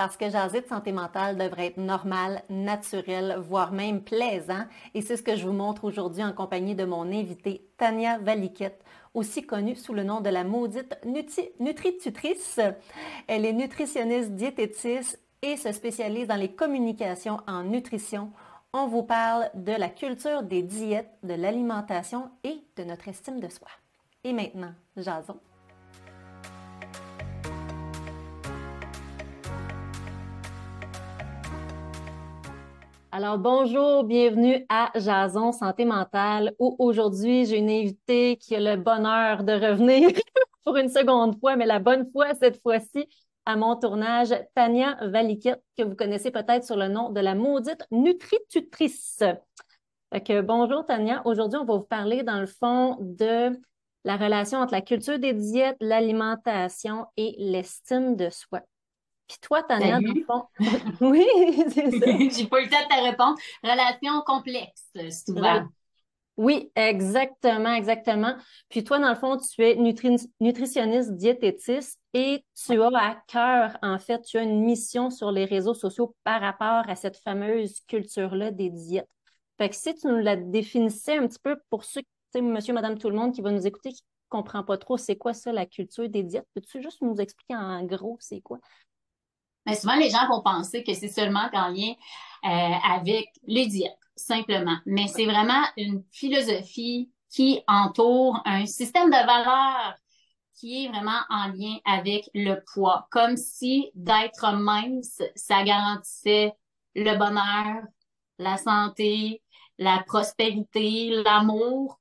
parce 0.00 0.16
que 0.16 0.30
jaser 0.30 0.62
de 0.62 0.66
santé 0.66 0.92
mentale 0.92 1.36
devrait 1.36 1.66
être 1.66 1.76
normal, 1.76 2.42
naturel, 2.48 3.36
voire 3.38 3.70
même 3.70 4.02
plaisant. 4.02 4.64
Et 4.94 5.02
c'est 5.02 5.18
ce 5.18 5.22
que 5.22 5.36
je 5.36 5.46
vous 5.46 5.52
montre 5.52 5.84
aujourd'hui 5.84 6.24
en 6.24 6.32
compagnie 6.32 6.74
de 6.74 6.86
mon 6.86 7.02
invitée 7.12 7.68
Tania 7.76 8.16
Valiquette, 8.16 8.82
aussi 9.12 9.44
connue 9.44 9.76
sous 9.76 9.92
le 9.92 10.02
nom 10.02 10.22
de 10.22 10.30
la 10.30 10.42
maudite 10.42 10.96
Nutritutrice. 11.04 12.60
Elle 13.26 13.44
est 13.44 13.52
nutritionniste 13.52 14.30
diététiste 14.30 15.20
et 15.42 15.58
se 15.58 15.70
spécialise 15.70 16.28
dans 16.28 16.36
les 16.36 16.52
communications 16.52 17.40
en 17.46 17.64
nutrition. 17.64 18.32
On 18.72 18.86
vous 18.86 19.02
parle 19.02 19.50
de 19.52 19.72
la 19.72 19.90
culture 19.90 20.42
des 20.42 20.62
diètes, 20.62 21.10
de 21.24 21.34
l'alimentation 21.34 22.30
et 22.42 22.58
de 22.78 22.84
notre 22.84 23.08
estime 23.08 23.38
de 23.38 23.48
soi. 23.50 23.68
Et 24.24 24.32
maintenant, 24.32 24.72
jason. 24.96 25.38
Alors 33.22 33.36
bonjour, 33.36 34.04
bienvenue 34.04 34.64
à 34.70 34.90
Jason 34.94 35.52
Santé 35.52 35.84
mentale 35.84 36.54
où 36.58 36.74
aujourd'hui 36.78 37.44
j'ai 37.44 37.58
une 37.58 37.68
invitée 37.68 38.38
qui 38.38 38.56
a 38.56 38.60
le 38.60 38.80
bonheur 38.80 39.44
de 39.44 39.52
revenir 39.52 40.08
pour 40.64 40.78
une 40.78 40.88
seconde 40.88 41.38
fois, 41.38 41.54
mais 41.54 41.66
la 41.66 41.80
bonne 41.80 42.10
fois 42.12 42.34
cette 42.34 42.62
fois-ci 42.62 43.06
à 43.44 43.56
mon 43.56 43.76
tournage, 43.76 44.30
Tania 44.54 44.96
Valiquette, 45.02 45.62
que 45.76 45.82
vous 45.82 45.96
connaissez 45.96 46.30
peut-être 46.30 46.64
sur 46.64 46.76
le 46.76 46.88
nom 46.88 47.10
de 47.10 47.20
la 47.20 47.34
maudite 47.34 47.86
nutritutrice. 47.90 49.22
Fait 50.10 50.40
bonjour 50.40 50.86
Tania, 50.86 51.20
aujourd'hui 51.26 51.58
on 51.58 51.66
va 51.66 51.74
vous 51.74 51.82
parler 51.82 52.22
dans 52.22 52.40
le 52.40 52.46
fond 52.46 52.96
de 53.00 53.50
la 54.04 54.16
relation 54.16 54.60
entre 54.60 54.72
la 54.72 54.80
culture 54.80 55.18
des 55.18 55.34
diètes, 55.34 55.76
l'alimentation 55.82 57.04
et 57.18 57.34
l'estime 57.36 58.16
de 58.16 58.30
soi. 58.30 58.62
Puis 59.30 59.38
toi, 59.42 59.62
Tania, 59.62 60.00
dans 60.00 60.12
le 60.12 60.24
fond. 60.24 60.44
oui, 61.00 61.24
c'est 61.68 61.90
ça. 61.92 62.06
J'ai 62.36 62.46
pas 62.48 62.60
eu 62.60 62.64
le 62.64 62.70
temps 62.70 62.82
de 62.82 62.94
te 62.96 63.08
répondre. 63.08 63.38
Relation 63.62 64.22
complexe, 64.26 64.90
c'est 64.92 65.30
ouvert. 65.30 65.68
Oui, 66.36 66.72
exactement, 66.74 67.72
exactement. 67.74 68.34
Puis 68.70 68.82
toi, 68.82 68.98
dans 68.98 69.10
le 69.10 69.14
fond, 69.14 69.36
tu 69.36 69.62
es 69.62 69.76
nutritionniste 69.76 71.12
diététiste 71.12 72.00
et 72.12 72.44
tu 72.56 72.82
as 72.82 72.86
à 72.86 73.16
cœur, 73.28 73.78
en 73.82 73.98
fait, 74.00 74.22
tu 74.22 74.36
as 74.36 74.42
une 74.42 74.64
mission 74.64 75.10
sur 75.10 75.30
les 75.30 75.44
réseaux 75.44 75.74
sociaux 75.74 76.16
par 76.24 76.40
rapport 76.40 76.88
à 76.88 76.96
cette 76.96 77.18
fameuse 77.18 77.80
culture-là 77.86 78.50
des 78.50 78.70
diètes. 78.70 79.08
Fait 79.58 79.68
que 79.68 79.76
si 79.76 79.94
tu 79.94 80.08
nous 80.08 80.16
la 80.16 80.34
définissais 80.34 81.18
un 81.18 81.28
petit 81.28 81.38
peu 81.38 81.56
pour 81.68 81.84
ceux, 81.84 82.00
tu 82.00 82.08
sais, 82.32 82.40
monsieur, 82.40 82.72
madame, 82.72 82.98
tout 82.98 83.10
le 83.10 83.16
monde 83.16 83.32
qui 83.32 83.42
va 83.42 83.52
nous 83.52 83.66
écouter, 83.66 83.92
qui 83.92 84.02
ne 84.02 84.38
comprend 84.38 84.64
pas 84.64 84.78
trop 84.78 84.96
c'est 84.96 85.16
quoi 85.16 85.34
ça, 85.34 85.52
la 85.52 85.66
culture 85.66 86.08
des 86.08 86.22
diètes, 86.22 86.48
peux-tu 86.54 86.82
juste 86.82 87.02
nous 87.02 87.16
expliquer 87.16 87.54
en 87.54 87.84
gros 87.84 88.16
c'est 88.18 88.40
quoi? 88.40 88.58
Mais 89.66 89.74
souvent, 89.74 89.96
les 89.96 90.10
gens 90.10 90.26
vont 90.28 90.42
penser 90.42 90.82
que 90.82 90.94
c'est 90.94 91.08
seulement 91.08 91.48
en 91.52 91.68
lien 91.68 91.92
euh, 92.44 92.74
avec 92.90 93.28
les 93.46 93.66
diètes, 93.66 93.98
simplement. 94.16 94.76
Mais 94.86 95.06
c'est 95.08 95.26
vraiment 95.26 95.62
une 95.76 96.02
philosophie 96.10 97.10
qui 97.30 97.62
entoure 97.68 98.40
un 98.44 98.66
système 98.66 99.10
de 99.10 99.26
valeurs 99.26 99.94
qui 100.54 100.84
est 100.84 100.88
vraiment 100.88 101.20
en 101.30 101.48
lien 101.48 101.76
avec 101.84 102.28
le 102.34 102.62
poids, 102.72 103.08
comme 103.10 103.36
si 103.36 103.90
d'être 103.94 104.52
mince, 104.52 105.22
ça 105.34 105.62
garantissait 105.62 106.52
le 106.94 107.16
bonheur, 107.16 107.82
la 108.38 108.58
santé, 108.58 109.42
la 109.78 110.02
prospérité, 110.06 111.22
l'amour 111.24 112.00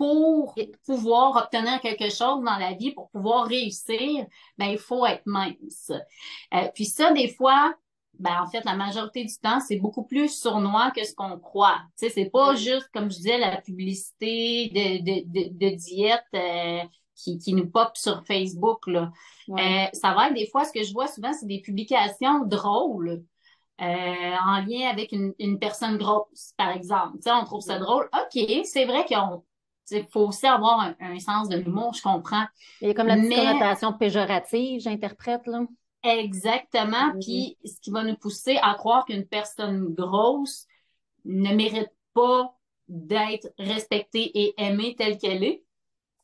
pour 0.00 0.54
pouvoir 0.86 1.36
obtenir 1.36 1.78
quelque 1.82 2.08
chose 2.08 2.42
dans 2.42 2.56
la 2.58 2.72
vie, 2.72 2.92
pour 2.92 3.10
pouvoir 3.10 3.44
réussir, 3.46 4.24
ben, 4.56 4.68
il 4.68 4.78
faut 4.78 5.04
être 5.04 5.26
mince. 5.26 5.92
Euh, 6.54 6.68
puis 6.74 6.86
ça, 6.86 7.12
des 7.12 7.28
fois, 7.28 7.74
ben, 8.18 8.40
en 8.40 8.46
fait, 8.46 8.64
la 8.64 8.76
majorité 8.76 9.22
du 9.26 9.36
temps, 9.36 9.60
c'est 9.60 9.76
beaucoup 9.76 10.04
plus 10.04 10.30
sournois 10.34 10.90
que 10.92 11.04
ce 11.04 11.14
qu'on 11.14 11.38
croit. 11.38 11.82
Tu 11.98 12.06
sais, 12.06 12.08
c'est 12.08 12.30
pas 12.30 12.54
juste, 12.54 12.88
comme 12.94 13.10
je 13.10 13.16
disais, 13.16 13.36
la 13.36 13.60
publicité 13.60 14.70
de, 14.70 15.02
de, 15.04 15.22
de, 15.26 15.70
de 15.70 15.76
diète 15.76 16.24
euh, 16.34 16.80
qui, 17.14 17.36
qui 17.36 17.52
nous 17.52 17.68
pop 17.68 17.94
sur 17.94 18.24
Facebook, 18.26 18.86
là. 18.86 19.12
Euh, 19.50 19.84
ça 19.92 20.14
va 20.14 20.28
être 20.28 20.34
des 20.34 20.46
fois, 20.46 20.64
ce 20.64 20.72
que 20.72 20.82
je 20.82 20.94
vois 20.94 21.08
souvent, 21.08 21.34
c'est 21.34 21.46
des 21.46 21.60
publications 21.60 22.46
drôles. 22.46 23.22
en 23.78 24.64
lien 24.66 24.88
avec 24.90 25.12
une, 25.12 25.34
une 25.38 25.58
personne 25.58 25.98
grosse, 25.98 26.54
par 26.56 26.70
exemple. 26.70 27.18
On 27.26 27.44
trouve 27.44 27.60
ça 27.60 27.78
drôle. 27.78 28.08
OK, 28.14 28.42
c'est 28.64 28.86
vrai 28.86 29.04
qu'on 29.04 29.42
il 29.90 30.06
faut 30.10 30.28
aussi 30.28 30.46
avoir 30.46 30.94
un, 31.00 31.18
sens 31.18 31.48
de 31.48 31.56
l'humour, 31.56 31.94
je 31.94 32.02
comprends. 32.02 32.44
Il 32.80 32.88
y 32.88 32.90
a 32.90 32.94
comme 32.94 33.06
la 33.06 33.16
connotation 33.16 33.92
péjorative, 33.92 34.80
j'interprète, 34.80 35.46
là. 35.46 35.64
Exactement. 36.02 37.12
Puis, 37.20 37.58
ce 37.64 37.78
qui 37.80 37.90
va 37.90 38.04
nous 38.04 38.16
pousser 38.16 38.58
à 38.62 38.74
croire 38.74 39.04
qu'une 39.04 39.26
personne 39.26 39.92
grosse 39.94 40.66
ne 41.24 41.54
mérite 41.54 41.92
pas 42.14 42.56
d'être 42.88 43.52
respectée 43.58 44.30
et 44.38 44.54
aimée 44.56 44.94
telle 44.96 45.18
qu'elle 45.18 45.44
est 45.44 45.62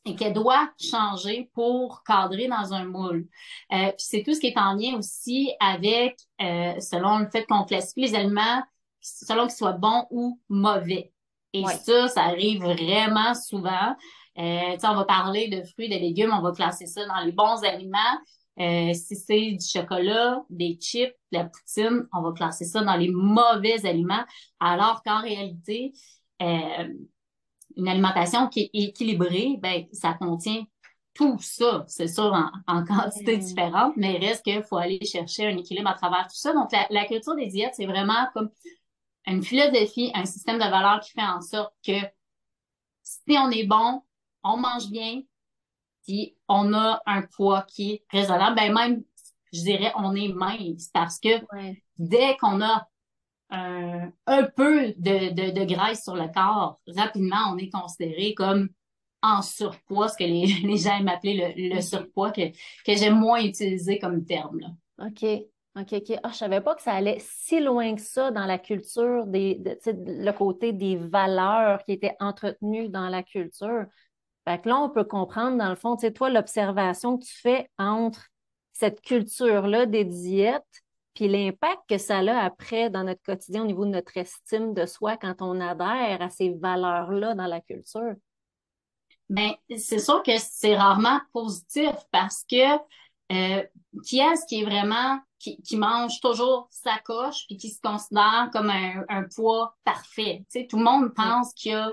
et 0.07 0.15
qu'elle 0.15 0.33
doit 0.33 0.69
changer 0.79 1.49
pour 1.53 2.03
cadrer 2.03 2.47
dans 2.47 2.73
un 2.73 2.85
moule. 2.85 3.27
Euh, 3.73 3.87
puis 3.87 3.95
c'est 3.97 4.23
tout 4.23 4.33
ce 4.33 4.39
qui 4.39 4.47
est 4.47 4.57
en 4.57 4.73
lien 4.73 4.97
aussi 4.97 5.51
avec, 5.59 6.17
euh, 6.41 6.79
selon 6.79 7.19
le 7.19 7.29
fait 7.29 7.45
qu'on 7.45 7.65
classifie 7.65 8.01
les 8.01 8.15
aliments, 8.15 8.63
selon 9.01 9.43
qu'ils 9.43 9.57
soient 9.57 9.73
bons 9.73 10.05
ou 10.09 10.39
mauvais. 10.49 11.11
Et 11.53 11.63
ça, 11.65 12.07
ça 12.07 12.23
arrive 12.23 12.61
vraiment 12.61 13.33
souvent. 13.33 13.95
Euh, 14.37 14.77
on 14.83 14.95
va 14.95 15.05
parler 15.05 15.47
de 15.47 15.63
fruits, 15.63 15.89
de 15.89 15.95
légumes, 15.95 16.31
on 16.31 16.41
va 16.41 16.51
classer 16.51 16.85
ça 16.85 17.05
dans 17.05 17.19
les 17.25 17.31
bons 17.31 17.63
aliments. 17.63 17.97
Euh, 18.59 18.93
si 18.93 19.15
c'est 19.15 19.51
du 19.51 19.65
chocolat, 19.65 20.43
des 20.49 20.77
chips, 20.79 21.13
de 21.31 21.37
la 21.37 21.45
poutine, 21.45 22.07
on 22.13 22.21
va 22.21 22.31
classer 22.33 22.65
ça 22.65 22.83
dans 22.83 22.95
les 22.95 23.09
mauvais 23.09 23.85
aliments. 23.85 24.23
Alors 24.59 25.01
qu'en 25.03 25.21
réalité, 25.21 25.93
euh, 26.41 26.87
une 27.75 27.87
alimentation 27.87 28.47
qui 28.47 28.61
est 28.61 28.69
équilibrée, 28.73 29.57
ben, 29.59 29.85
ça 29.91 30.13
contient 30.13 30.63
tout 31.13 31.37
ça, 31.39 31.83
c'est 31.87 32.07
sûr, 32.07 32.31
en, 32.67 32.85
quantité 32.85 33.37
différente, 33.37 33.93
mais 33.97 34.15
il 34.15 34.25
reste 34.25 34.43
qu'il 34.43 34.61
faut 34.61 34.77
aller 34.77 35.03
chercher 35.03 35.47
un 35.47 35.57
équilibre 35.57 35.89
à 35.89 35.95
travers 35.95 36.27
tout 36.27 36.35
ça. 36.35 36.53
Donc, 36.53 36.71
la, 36.71 36.85
la 36.91 37.05
culture 37.05 37.35
des 37.35 37.47
diètes, 37.47 37.73
c'est 37.75 37.87
vraiment 37.87 38.27
comme 38.35 38.51
une 39.27 39.43
philosophie, 39.43 40.11
un 40.15 40.25
système 40.25 40.57
de 40.57 40.63
valeurs 40.63 41.01
qui 41.01 41.11
fait 41.11 41.21
en 41.21 41.41
sorte 41.41 41.73
que 41.85 41.99
si 43.03 43.37
on 43.37 43.51
est 43.51 43.65
bon, 43.65 44.01
on 44.43 44.57
mange 44.57 44.89
bien, 44.89 45.21
si 46.03 46.35
on 46.47 46.73
a 46.73 47.01
un 47.05 47.21
poids 47.21 47.63
qui 47.63 47.91
est 47.91 48.05
raisonnable, 48.09 48.55
ben 48.55 48.73
même, 48.73 49.03
je 49.51 49.61
dirais, 49.61 49.91
on 49.97 50.15
est 50.15 50.29
mince 50.29 50.89
parce 50.93 51.19
que 51.19 51.29
dès 51.97 52.37
qu'on 52.37 52.61
a 52.61 52.87
un, 53.49 54.11
peu 54.55 54.93
de, 54.97 55.51
de, 55.51 55.65
graisse 55.65 56.03
sur 56.03 56.15
le 56.15 56.27
corps, 56.33 56.79
rapidement, 56.95 57.51
on 57.51 57.57
est 57.57 57.69
considéré 57.69 58.33
comme 58.33 58.69
en 59.21 59.41
surpoids, 59.41 60.09
ce 60.09 60.17
que 60.17 60.23
les, 60.23 60.45
les 60.63 60.77
gens 60.77 60.97
aiment 60.97 61.07
appeler 61.07 61.53
le, 61.73 61.81
surpoids, 61.81 62.31
que, 62.31 62.49
que 62.85 62.95
j'aime 62.95 63.19
moins 63.19 63.41
utiliser 63.41 63.99
comme 63.99 64.25
terme. 64.25 64.59
Là. 64.59 64.67
OK. 65.07 65.25
OK, 65.79 65.93
OK. 65.93 66.17
Ah, 66.23 66.29
je 66.31 66.37
savais 66.37 66.61
pas 66.61 66.75
que 66.75 66.81
ça 66.81 66.93
allait 66.93 67.17
si 67.19 67.59
loin 67.59 67.95
que 67.95 68.01
ça 68.01 68.31
dans 68.31 68.45
la 68.45 68.57
culture, 68.57 69.27
des, 69.27 69.61
le 69.85 70.31
côté 70.31 70.73
des 70.73 70.95
valeurs 70.95 71.83
qui 71.83 71.91
étaient 71.91 72.15
entretenues 72.19 72.89
dans 72.89 73.09
la 73.09 73.21
culture. 73.21 73.85
Fait 74.47 74.61
que 74.61 74.69
là, 74.69 74.79
on 74.79 74.89
peut 74.89 75.03
comprendre, 75.03 75.57
dans 75.57 75.69
le 75.69 75.75
fond, 75.75 75.95
toi, 75.95 76.29
l'observation 76.29 77.17
que 77.17 77.25
tu 77.25 77.37
fais 77.41 77.69
entre 77.77 78.27
cette 78.71 79.01
culture-là 79.01 79.85
des 79.85 80.05
diètes, 80.05 80.63
puis 81.13 81.27
l'impact 81.27 81.81
que 81.89 81.97
ça 81.97 82.19
a 82.19 82.43
après 82.43 82.89
dans 82.89 83.03
notre 83.03 83.21
quotidien 83.23 83.63
au 83.63 83.65
niveau 83.65 83.85
de 83.85 83.91
notre 83.91 84.15
estime 84.17 84.73
de 84.73 84.85
soi 84.85 85.17
quand 85.17 85.41
on 85.41 85.59
adhère 85.59 86.21
à 86.21 86.29
ces 86.29 86.53
valeurs-là 86.53 87.35
dans 87.35 87.47
la 87.47 87.59
culture? 87.59 88.13
Bien, 89.29 89.55
c'est 89.77 89.99
sûr 89.99 90.23
que 90.23 90.37
c'est 90.37 90.77
rarement 90.77 91.19
positif 91.33 91.91
parce 92.11 92.45
que 92.49 92.77
euh, 93.31 93.63
qui 94.05 94.19
est-ce 94.19 94.45
qui 94.47 94.61
est 94.61 94.65
vraiment 94.65 95.19
qui, 95.39 95.61
qui, 95.61 95.77
mange 95.77 96.19
toujours 96.19 96.67
sa 96.71 96.97
coche 96.99 97.45
puis 97.47 97.57
qui 97.57 97.69
se 97.69 97.79
considère 97.81 98.49
comme 98.51 98.69
un, 98.69 99.03
un 99.09 99.23
poids 99.23 99.75
parfait. 99.83 100.45
Tu 100.51 100.61
sais, 100.61 100.67
tout 100.67 100.77
le 100.77 100.83
monde 100.83 101.13
pense 101.13 101.53
qu'il 101.53 101.73
y 101.73 101.75
a 101.75 101.91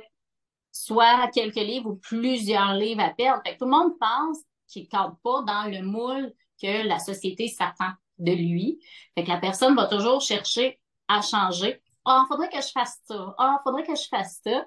soit 0.75 1.29
quelques 1.29 1.57
livres 1.57 1.91
ou 1.91 1.97
plusieurs 1.97 2.75
livres 2.75 3.03
à 3.03 3.11
perdre. 3.11 3.43
Fait 3.47 3.57
tout 3.57 3.65
le 3.65 3.71
monde 3.71 3.99
pense 3.99 4.39
qu'il 4.67 4.85
ne 4.85 4.89
cadre 4.89 5.17
pas 5.23 5.43
dans 5.43 5.71
le 5.71 5.83
moule 5.83 6.33
que 6.61 6.87
la 6.87 6.99
société 6.99 7.49
s'attend 7.49 7.93
de 8.19 8.33
lui. 8.33 8.81
Fait 9.15 9.25
que 9.25 9.29
la 9.29 9.39
personne 9.39 9.75
va 9.75 9.87
toujours 9.87 10.21
chercher 10.21 10.81
à 11.09 11.21
changer. 11.23 11.81
Ah, 12.05 12.25
il 12.25 12.29
faudrait 12.29 12.49
que 12.49 12.61
je 12.61 12.71
fasse 12.73 12.99
ça. 13.05 13.35
Ah, 13.39 13.59
il 13.59 13.63
faudrait 13.63 13.85
que 13.85 13.95
je 13.95 14.09
fasse 14.09 14.41
ça. 14.45 14.67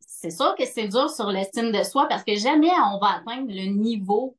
C'est 0.00 0.30
sûr 0.30 0.54
que 0.56 0.64
c'est 0.64 0.88
dur 0.88 1.10
sur 1.10 1.30
l'estime 1.30 1.72
de 1.72 1.82
soi 1.82 2.06
parce 2.08 2.24
que 2.24 2.34
jamais 2.36 2.70
on 2.92 2.98
va 2.98 3.16
atteindre 3.16 3.52
le 3.52 3.66
niveau 3.66 4.36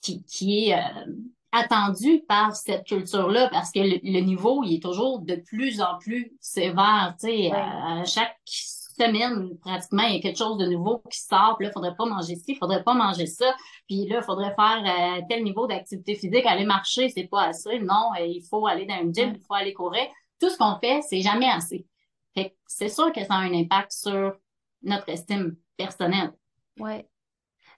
qui, 0.00 0.22
qui 0.24 0.68
est 0.68 0.74
euh, 0.74 1.12
attendu 1.52 2.22
par 2.28 2.54
cette 2.54 2.84
culture-là 2.84 3.48
parce 3.50 3.70
que 3.70 3.80
le, 3.80 4.20
niveau, 4.20 4.62
il 4.64 4.76
est 4.76 4.82
toujours 4.82 5.20
de 5.20 5.36
plus 5.36 5.80
en 5.80 5.98
plus 5.98 6.32
sévère. 6.40 7.14
Tu 7.20 7.28
sais, 7.28 7.52
à 7.52 8.04
chaque 8.04 8.36
semaine, 8.44 9.56
pratiquement, 9.58 10.02
il 10.04 10.16
y 10.16 10.18
a 10.18 10.20
quelque 10.20 10.38
chose 10.38 10.58
de 10.58 10.66
nouveau 10.66 11.02
qui 11.10 11.18
sort. 11.18 11.56
Puis 11.56 11.66
là, 11.66 11.70
il 11.70 11.72
faudrait 11.72 11.94
pas 11.96 12.04
manger 12.04 12.36
ci, 12.36 12.52
il 12.52 12.56
faudrait 12.56 12.82
pas 12.82 12.94
manger 12.94 13.26
ça. 13.26 13.54
Puis 13.86 14.06
là, 14.06 14.18
il 14.18 14.24
faudrait 14.24 14.54
faire 14.54 14.82
euh, 14.84 15.22
tel 15.28 15.42
niveau 15.44 15.66
d'activité 15.66 16.14
physique, 16.14 16.44
aller 16.46 16.66
marcher, 16.66 17.08
c'est 17.08 17.28
pas 17.28 17.44
assez. 17.44 17.78
Non, 17.78 18.10
euh, 18.18 18.26
il 18.26 18.42
faut 18.42 18.66
aller 18.66 18.86
dans 18.86 18.94
un 18.94 19.12
gym, 19.12 19.34
il 19.34 19.40
faut 19.46 19.54
aller 19.54 19.72
courir. 19.72 20.06
Tout 20.40 20.50
ce 20.50 20.58
qu'on 20.58 20.78
fait, 20.78 21.00
c'est 21.02 21.20
jamais 21.20 21.48
assez. 21.48 21.86
Fait 22.34 22.56
c'est 22.66 22.88
sûr 22.88 23.12
que 23.12 23.24
ça 23.24 23.34
a 23.34 23.38
un 23.38 23.54
impact 23.54 23.92
sur 23.92 24.34
notre 24.82 25.08
estime 25.08 25.56
personnelle. 25.76 26.32
Oui. 26.78 27.04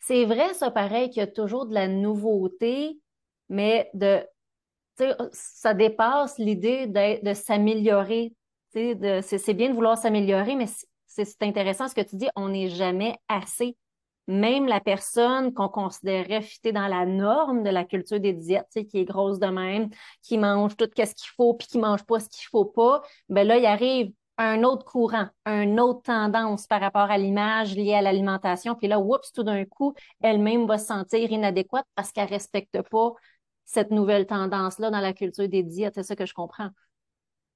C'est 0.00 0.25
vrai, 0.25 0.55
ça, 0.55 0.70
pareil, 0.70 1.11
qu'il 1.11 1.20
y 1.20 1.23
a 1.23 1.26
toujours 1.26 1.67
de 1.67 1.75
la 1.75 1.88
nouveauté, 1.88 2.99
mais 3.49 3.91
de 3.94 4.26
ça 5.32 5.73
dépasse 5.73 6.37
l'idée 6.38 6.87
de 6.87 7.32
s'améliorer. 7.32 8.35
C'est 8.73 9.55
bien 9.55 9.70
de 9.70 9.75
vouloir 9.75 9.97
s'améliorer, 9.97 10.56
mais 10.56 10.67
c'est 11.06 11.43
intéressant 11.43 11.88
ce 11.88 11.94
que 11.94 12.02
tu 12.02 12.17
dis, 12.17 12.29
on 12.37 12.50
n'est 12.50 12.69
jamais 12.69 13.17
assez. 13.29 13.76
Même 14.26 14.67
la 14.67 14.81
personne 14.81 15.55
qu'on 15.55 15.69
considérait 15.69 16.43
fitée 16.43 16.73
dans 16.73 16.87
la 16.87 17.06
norme 17.06 17.62
de 17.62 17.70
la 17.70 17.85
culture 17.85 18.20
des 18.20 18.35
diètes, 18.35 18.67
qui 18.91 18.99
est 18.99 19.05
grosse 19.05 19.38
de 19.38 19.47
même, 19.47 19.88
qui 20.23 20.37
mange 20.38 20.76
tout 20.76 20.88
ce 20.94 21.02
qu'il 21.02 21.31
faut, 21.35 21.55
puis 21.55 21.67
qui 21.67 21.79
mange 21.79 22.05
pas 22.05 22.20
ce 22.20 22.29
qu'il 22.29 22.47
faut 22.49 22.67
pas, 22.67 23.02
ben 23.29 23.47
là, 23.47 23.56
il 23.56 23.67
arrive 23.67 24.12
un 24.40 24.62
autre 24.64 24.87
courant, 24.87 25.28
une 25.44 25.78
autre 25.78 26.02
tendance 26.02 26.66
par 26.66 26.81
rapport 26.81 27.10
à 27.10 27.19
l'image 27.19 27.76
liée 27.76 27.94
à 27.94 28.00
l'alimentation. 28.00 28.75
Puis 28.75 28.88
là, 28.88 28.98
oups, 28.98 29.32
tout 29.32 29.42
d'un 29.42 29.66
coup, 29.66 29.94
elle-même 30.22 30.66
va 30.66 30.78
se 30.78 30.87
sentir 30.87 31.31
inadéquate 31.31 31.87
parce 31.94 32.10
qu'elle 32.10 32.28
respecte 32.28 32.81
pas 32.90 33.12
cette 33.66 33.90
nouvelle 33.90 34.26
tendance-là 34.26 34.90
dans 34.90 35.00
la 35.00 35.12
culture 35.12 35.46
des 35.46 35.62
diètes. 35.62 35.94
C'est 35.94 36.04
ça 36.04 36.16
que 36.16 36.25
je 36.25 36.32
comprends. 36.32 36.70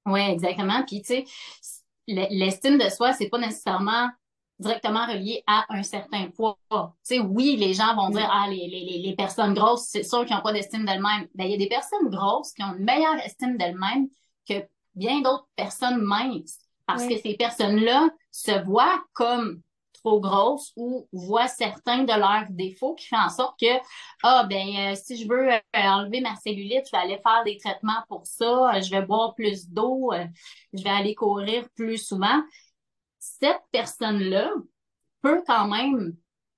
Oui, 0.05 0.21
exactement. 0.21 0.83
Puis, 0.85 1.01
tu 1.01 1.07
sais, 1.07 1.25
l'estime 2.07 2.77
de 2.77 2.87
soi, 2.89 3.13
c'est 3.13 3.29
pas 3.29 3.39
nécessairement 3.39 4.09
directement 4.59 5.07
relié 5.07 5.43
à 5.47 5.65
un 5.69 5.81
certain 5.81 6.27
poids. 6.27 6.57
Tu 6.71 6.77
sais, 7.01 7.19
oui, 7.19 7.55
les 7.57 7.73
gens 7.73 7.95
vont 7.95 8.09
dire, 8.09 8.29
ah, 8.31 8.45
les, 8.47 8.67
les, 8.67 8.99
les 8.99 9.15
personnes 9.15 9.55
grosses, 9.55 9.87
c'est 9.87 10.03
sûr 10.03 10.23
qu'ils 10.23 10.35
n'ont 10.35 10.43
pas 10.43 10.53
d'estime 10.53 10.85
d'elles-mêmes. 10.85 11.27
Ben, 11.33 11.45
il 11.45 11.51
y 11.51 11.55
a 11.55 11.57
des 11.57 11.67
personnes 11.67 12.09
grosses 12.09 12.53
qui 12.53 12.61
ont 12.63 12.75
une 12.75 12.85
meilleure 12.85 13.19
estime 13.25 13.57
d'elles-mêmes 13.57 14.07
que 14.47 14.63
bien 14.93 15.21
d'autres 15.21 15.49
personnes 15.55 16.01
minces. 16.01 16.59
Parce 16.87 17.07
que 17.07 17.17
ces 17.17 17.35
personnes-là 17.35 18.09
se 18.31 18.63
voient 18.63 19.03
comme 19.13 19.61
trop 20.05 20.19
grosses 20.19 20.71
ou 20.75 21.07
voient 21.11 21.47
certains 21.47 22.03
de 22.03 22.13
leurs 22.13 22.45
défauts 22.49 22.93
qui 22.93 23.07
fait 23.07 23.17
en 23.17 23.29
sorte 23.29 23.59
que, 23.59 23.79
ah, 24.23 24.45
ben, 24.47 24.91
euh, 24.91 24.95
si 24.95 25.17
je 25.17 25.27
veux 25.27 25.51
euh, 25.51 25.59
enlever 25.73 26.21
ma 26.21 26.35
cellulite, 26.35 26.85
je 26.85 26.91
vais 26.91 27.03
aller 27.03 27.19
faire 27.23 27.43
des 27.43 27.57
traitements 27.57 28.03
pour 28.07 28.25
ça, 28.25 28.79
je 28.81 28.91
vais 28.91 29.01
boire 29.01 29.33
plus 29.33 29.67
d'eau, 29.67 30.13
euh, 30.13 30.25
je 30.73 30.83
vais 30.83 30.89
aller 30.91 31.15
courir 31.15 31.67
plus 31.75 31.97
souvent. 31.97 32.43
Cette 33.17 33.61
personne-là 33.71 34.51
peut 35.21 35.43
quand 35.47 35.67
même 35.67 36.15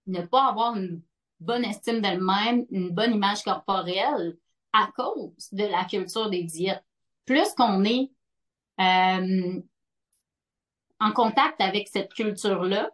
ne 0.08 0.22
pas 0.22 0.50
avoir 0.50 0.76
une 0.76 1.02
bonne 1.40 1.64
estime 1.64 2.02
d'elle-même, 2.02 2.66
une 2.70 2.90
bonne 2.90 3.14
image 3.14 3.44
corporelle 3.44 4.36
à 4.74 4.90
cause 4.96 5.48
de 5.54 5.64
la 5.64 5.86
culture 5.86 6.30
des 6.30 6.44
diètes. 6.44 6.84
Plus 7.26 7.54
qu'on 7.56 7.86
est 7.86 8.12
en 11.00 11.12
contact 11.12 11.60
avec 11.62 11.88
cette 11.88 12.14
culture-là, 12.14 12.90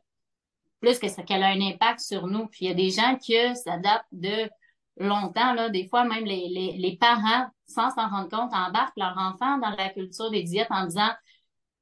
plus 0.81 0.99
que 0.99 1.07
ça 1.07 1.23
qu'elle 1.23 1.43
a 1.43 1.47
un 1.47 1.61
impact 1.61 1.99
sur 2.01 2.27
nous. 2.27 2.47
Puis 2.47 2.65
il 2.65 2.67
y 2.67 2.71
a 2.71 2.73
des 2.73 2.89
gens 2.89 3.15
qui 3.17 3.35
s'adaptent 3.55 4.05
de 4.11 4.49
longtemps, 4.97 5.53
là, 5.53 5.69
des 5.69 5.87
fois 5.87 6.03
même 6.03 6.25
les, 6.25 6.49
les, 6.49 6.77
les 6.77 6.97
parents, 6.97 7.47
sans 7.67 7.89
s'en 7.91 8.09
rendre 8.09 8.29
compte, 8.29 8.53
embarquent 8.53 8.97
leur 8.97 9.17
enfant 9.17 9.57
dans 9.57 9.71
la 9.71 9.89
culture 9.89 10.29
des 10.29 10.43
diètes 10.43 10.67
en 10.69 10.85
disant 10.85 11.09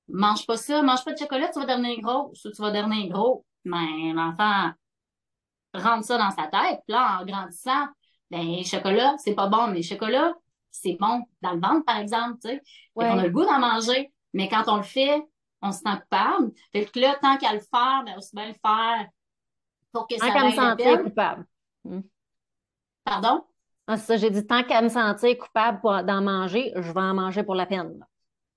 mange 0.07 0.45
pas 0.45 0.57
ça, 0.57 0.81
mange 0.81 1.03
pas 1.03 1.13
de 1.13 1.17
chocolat, 1.17 1.49
tu 1.49 1.59
vas 1.59 1.65
devenir 1.65 1.99
gros, 2.01 2.29
ou 2.29 2.33
tu 2.33 2.61
vas 2.61 2.71
devenir 2.71 3.11
gros. 3.11 3.45
Mais 3.63 4.13
l'enfant 4.13 4.71
rentre 5.73 6.05
ça 6.05 6.17
dans 6.17 6.31
sa 6.31 6.43
tête. 6.43 6.79
Puis 6.87 6.93
là, 6.93 7.19
en 7.21 7.25
grandissant, 7.25 7.87
ben 8.29 8.63
chocolat, 8.63 9.15
c'est 9.17 9.35
pas 9.35 9.47
bon, 9.47 9.67
mais 9.67 9.81
chocolat, 9.81 10.33
c'est 10.69 10.97
bon 10.99 11.23
dans 11.41 11.53
le 11.53 11.59
ventre, 11.59 11.85
par 11.85 11.97
exemple, 11.97 12.37
tu 12.41 12.49
sais. 12.49 12.61
On 12.95 13.01
a 13.01 13.23
le 13.23 13.29
goût 13.29 13.45
d'en 13.45 13.59
manger. 13.59 14.11
Mais 14.33 14.47
quand 14.47 14.63
on 14.67 14.77
le 14.77 14.83
fait 14.83 15.21
on 15.61 15.71
se 15.71 15.79
sent 15.79 15.99
coupable. 16.01 16.51
Fait 16.71 16.85
que 16.85 16.99
là, 16.99 17.17
tant 17.21 17.37
qu'à 17.37 17.53
le 17.53 17.59
faire, 17.59 18.03
ben, 18.05 18.17
aussi 18.17 18.35
bien 18.35 18.47
le 18.47 18.53
faire 18.53 19.07
pour 19.91 20.07
que 20.07 20.15
tant 20.15 20.27
ça 20.27 20.45
me 20.45 20.51
sentir 20.51 21.03
coupable. 21.03 21.45
Hmm. 21.83 22.01
Pardon? 23.03 23.43
Ah, 23.87 23.97
c'est 23.97 24.05
ça, 24.05 24.17
j'ai 24.17 24.29
dit 24.29 24.45
tant 24.45 24.63
qu'à 24.63 24.81
me 24.81 24.89
sentir 24.89 25.37
coupable 25.37 26.05
d'en 26.05 26.21
manger, 26.21 26.71
je 26.75 26.91
vais 26.91 27.01
en 27.01 27.13
manger 27.13 27.43
pour 27.43 27.55
la 27.55 27.65
peine. 27.65 28.05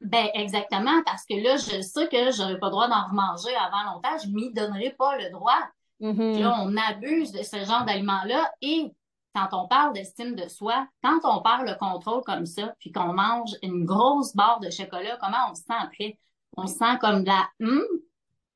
Ben 0.00 0.28
exactement, 0.34 1.02
parce 1.06 1.24
que 1.24 1.34
là, 1.34 1.56
je 1.56 1.80
sais 1.80 2.08
que 2.08 2.30
je 2.30 2.42
n'aurai 2.42 2.58
pas 2.58 2.66
le 2.66 2.72
droit 2.72 2.88
d'en 2.88 3.08
remanger 3.08 3.54
avant 3.56 3.94
longtemps, 3.94 4.18
je 4.22 4.28
m'y 4.28 4.52
donnerai 4.52 4.94
pas 4.98 5.16
le 5.16 5.30
droit. 5.30 5.58
Mm-hmm. 6.00 6.40
Là, 6.40 6.56
on 6.60 6.76
abuse 6.76 7.32
de 7.32 7.42
ce 7.42 7.64
genre 7.64 7.84
d'aliments-là 7.84 8.52
et 8.60 8.92
quand 9.34 9.48
on 9.52 9.66
parle 9.66 9.94
d'estime 9.94 10.34
de 10.34 10.46
soi, 10.48 10.86
quand 11.02 11.20
on 11.24 11.42
parle 11.42 11.66
le 11.66 11.74
contrôle 11.74 12.22
comme 12.22 12.46
ça, 12.46 12.74
puis 12.78 12.92
qu'on 12.92 13.14
mange 13.14 13.50
une 13.62 13.84
grosse 13.84 14.34
barre 14.36 14.60
de 14.60 14.70
chocolat, 14.70 15.16
comment 15.20 15.50
on 15.50 15.54
se 15.54 15.62
sent 15.62 15.74
après? 15.80 16.18
On 16.56 16.66
sent 16.66 16.98
comme 17.00 17.22
de 17.22 17.28
la 17.28 17.48
hum, 17.60 17.82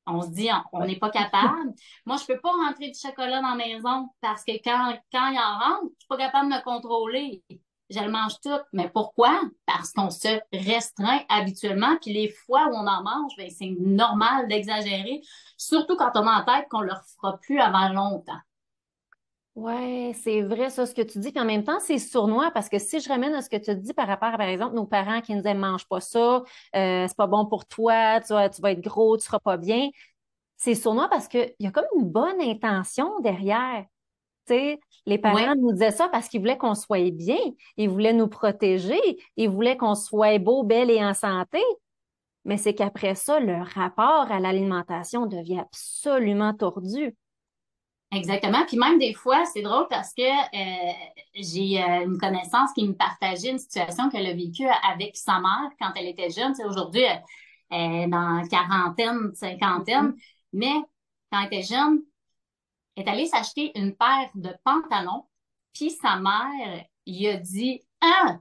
on 0.05 0.21
se 0.21 0.29
dit 0.29 0.49
on 0.71 0.85
n'est 0.85 0.97
pas 0.97 1.09
capable. 1.09 1.73
Moi, 2.05 2.17
je 2.17 2.25
peux 2.25 2.39
pas 2.39 2.51
rentrer 2.51 2.89
du 2.89 2.99
chocolat 2.99 3.41
dans 3.41 3.55
la 3.55 3.65
maison 3.65 4.09
parce 4.21 4.43
que 4.43 4.53
quand, 4.63 4.97
quand 5.11 5.27
il 5.29 5.37
en 5.37 5.59
rentre, 5.59 5.91
je 5.97 5.99
suis 5.99 6.07
pas 6.07 6.17
capable 6.17 6.49
de 6.49 6.55
me 6.55 6.63
contrôler. 6.63 7.43
Je 7.89 7.99
le 7.99 8.11
mange 8.11 8.39
tout. 8.43 8.59
Mais 8.71 8.89
pourquoi? 8.89 9.41
Parce 9.65 9.91
qu'on 9.93 10.11
se 10.11 10.39
restreint 10.53 11.21
habituellement. 11.27 11.97
Puis 12.01 12.13
les 12.13 12.29
fois 12.29 12.67
où 12.67 12.75
on 12.75 12.85
en 12.85 13.03
mange, 13.03 13.33
ben, 13.35 13.49
c'est 13.49 13.75
normal 13.79 14.47
d'exagérer. 14.47 15.21
Surtout 15.57 15.95
quand 15.95 16.11
on 16.15 16.27
a 16.27 16.41
en 16.41 16.45
tête 16.45 16.67
qu'on 16.69 16.81
ne 16.81 16.87
le 16.87 16.95
fera 17.15 17.37
plus 17.37 17.59
avant 17.59 17.89
longtemps. 17.89 18.39
Oui, 19.61 20.13
c'est 20.13 20.41
vrai, 20.41 20.69
ça, 20.69 20.85
ce 20.85 20.93
que 20.95 21.01
tu 21.01 21.19
dis. 21.19 21.31
Puis 21.31 21.41
en 21.41 21.45
même 21.45 21.63
temps, 21.65 21.79
c'est 21.81 21.97
sournois 21.97 22.49
parce 22.51 22.69
que 22.69 22.79
si 22.79 23.01
je 23.01 23.09
ramène 23.09 23.33
à 23.33 23.41
ce 23.41 23.49
que 23.49 23.57
tu 23.57 23.75
dis 23.75 23.93
par 23.93 24.07
rapport 24.07 24.29
à, 24.29 24.37
par 24.37 24.47
exemple, 24.47 24.73
nos 24.75 24.85
parents 24.85 25.19
qui 25.21 25.35
nous 25.35 25.41
disent 25.41 25.53
mange 25.55 25.85
pas 25.87 25.99
ça, 25.99 26.43
euh, 26.75 27.05
c'est 27.07 27.17
pas 27.17 27.27
bon 27.27 27.45
pour 27.45 27.65
toi, 27.65 28.21
tu 28.21 28.31
vas, 28.33 28.49
tu 28.49 28.61
vas 28.61 28.71
être 28.71 28.79
gros, 28.81 29.17
tu 29.17 29.25
seras 29.25 29.39
pas 29.39 29.57
bien. 29.57 29.89
C'est 30.57 30.75
sournois 30.75 31.09
parce 31.09 31.27
qu'il 31.27 31.53
y 31.59 31.67
a 31.67 31.71
comme 31.71 31.85
une 31.97 32.05
bonne 32.09 32.39
intention 32.41 33.19
derrière. 33.21 33.85
sais, 34.47 34.79
les 35.05 35.17
parents 35.19 35.55
nous 35.57 35.73
disaient 35.73 35.91
ça 35.91 36.09
parce 36.09 36.29
qu'ils 36.29 36.41
voulaient 36.41 36.57
qu'on 36.57 36.75
soit 36.75 37.11
bien, 37.11 37.39
ils 37.77 37.89
voulaient 37.89 38.13
nous 38.13 38.27
protéger, 38.29 38.99
ils 39.37 39.49
voulaient 39.49 39.77
qu'on 39.77 39.95
soit 39.95 40.39
beau, 40.39 40.63
belle 40.63 40.91
et 40.91 41.03
en 41.03 41.13
santé. 41.13 41.61
Mais 42.45 42.57
c'est 42.57 42.73
qu'après 42.75 43.15
ça, 43.15 43.39
le 43.39 43.61
rapport 43.75 44.31
à 44.31 44.39
l'alimentation 44.39 45.25
devient 45.27 45.59
absolument 45.59 46.53
tordu. 46.53 47.15
Exactement. 48.11 48.65
Puis 48.65 48.77
même 48.77 48.97
des 48.97 49.13
fois, 49.13 49.45
c'est 49.45 49.61
drôle 49.61 49.87
parce 49.87 50.13
que 50.15 50.23
euh, 50.23 50.93
j'ai 51.35 51.81
euh, 51.81 52.05
une 52.05 52.17
connaissance 52.17 52.73
qui 52.73 52.87
me 52.87 52.93
partageait 52.95 53.51
une 53.51 53.59
situation 53.59 54.09
qu'elle 54.09 54.25
a 54.25 54.33
vécue 54.33 54.67
avec 54.91 55.15
sa 55.15 55.39
mère 55.39 55.69
quand 55.79 55.91
elle 55.95 56.07
était 56.07 56.31
jeune. 56.31 56.55
C'est 56.55 56.65
aujourd'hui, 56.65 57.03
elle 57.69 57.91
est 57.91 58.07
dans 58.07 58.47
quarantaine, 58.47 59.31
cinquantaine. 59.35 60.11
Mm-hmm. 60.11 60.15
Mais 60.53 60.73
quand 61.31 61.41
elle 61.41 61.45
était 61.47 61.63
jeune, 61.63 61.99
elle 62.95 63.03
est 63.03 63.09
allée 63.09 63.25
s'acheter 63.27 63.77
une 63.77 63.95
paire 63.95 64.29
de 64.33 64.49
pantalons. 64.63 65.25
Puis 65.73 65.91
sa 65.91 66.17
mère 66.17 66.83
il 67.05 67.27
a 67.27 67.37
dit 67.37 67.81
Ah, 68.01 68.39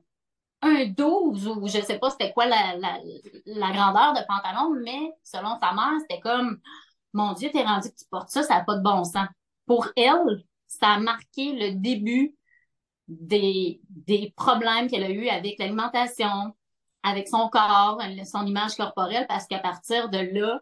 un 0.63 0.87
12 0.87 1.47
ou 1.49 1.67
je 1.69 1.81
sais 1.83 1.99
pas 1.99 2.11
c'était 2.11 2.33
quoi 2.33 2.47
la, 2.47 2.77
la, 2.77 2.99
la 3.47 3.73
grandeur 3.73 4.15
de 4.15 4.27
pantalon, 4.27 4.75
mais 4.83 5.13
selon 5.23 5.59
sa 5.61 5.73
mère, 5.73 6.01
c'était 6.01 6.21
comme 6.21 6.59
Mon 7.13 7.35
Dieu, 7.35 7.51
t'es 7.53 7.63
rendu 7.65 7.91
que 7.91 7.97
tu 7.97 8.05
portes 8.11 8.31
ça, 8.31 8.43
ça 8.43 8.57
n'a 8.57 8.65
pas 8.65 8.77
de 8.77 8.83
bon 8.83 9.05
sens 9.05 9.29
pour 9.69 9.89
elle, 9.97 10.45
ça 10.67 10.89
a 10.89 10.99
marqué 10.99 11.53
le 11.53 11.77
début 11.77 12.35
des, 13.07 13.81
des 13.91 14.33
problèmes 14.37 14.89
qu'elle 14.89 15.05
a 15.05 15.11
eu 15.11 15.29
avec 15.29 15.59
l'alimentation, 15.59 16.55
avec 17.03 17.29
son 17.29 17.49
corps, 17.49 18.01
son 18.27 18.47
image 18.47 18.75
corporelle, 18.77 19.27
parce 19.29 19.47
qu'à 19.47 19.61
partir 19.61 20.09
de 20.11 20.19
là, 20.19 20.61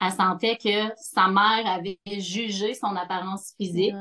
elle 0.00 0.12
sentait 0.12 0.56
que 0.56 0.94
sa 0.96 1.26
mère 1.28 1.66
avait 1.66 1.98
jugé 2.06 2.74
son 2.74 2.94
apparence 2.94 3.52
physique. 3.56 3.94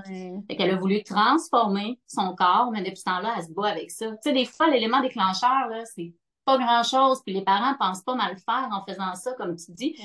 et 0.47 0.55
qu'elle 0.55 0.71
a 0.71 0.75
voulu 0.75 1.03
transformer 1.03 1.99
son 2.05 2.35
corps, 2.35 2.69
mais 2.71 2.81
depuis 2.83 2.97
ce 2.97 3.03
temps-là, 3.05 3.33
elle 3.37 3.45
se 3.45 3.51
bat 3.51 3.69
avec 3.69 3.89
ça. 3.91 4.11
Tu 4.11 4.17
sais, 4.23 4.33
des 4.33 4.45
fois, 4.45 4.69
l'élément 4.69 5.01
déclencheur, 5.01 5.67
là, 5.69 5.83
c'est 5.95 6.13
pas 6.45 6.57
grand-chose, 6.59 7.21
puis 7.25 7.33
les 7.33 7.41
parents 7.43 7.75
pensent 7.79 8.03
pas 8.03 8.15
mal 8.15 8.37
faire 8.37 8.69
en 8.71 8.85
faisant 8.85 9.15
ça, 9.15 9.33
comme 9.33 9.55
tu 9.55 9.71
dis. 9.71 9.95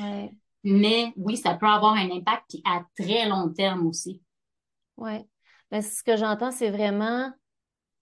Mais 0.65 1.13
oui, 1.17 1.37
ça 1.37 1.55
peut 1.55 1.67
avoir 1.67 1.93
un 1.95 2.11
impact 2.11 2.57
à 2.65 2.83
très 2.99 3.29
long 3.29 3.53
terme 3.53 3.87
aussi. 3.87 4.22
Oui. 5.03 5.27
Mais 5.73 5.83
ce 5.83 6.05
que 6.05 6.17
j'entends, 6.17 6.53
c'est 6.53 6.71
vraiment 6.71 7.33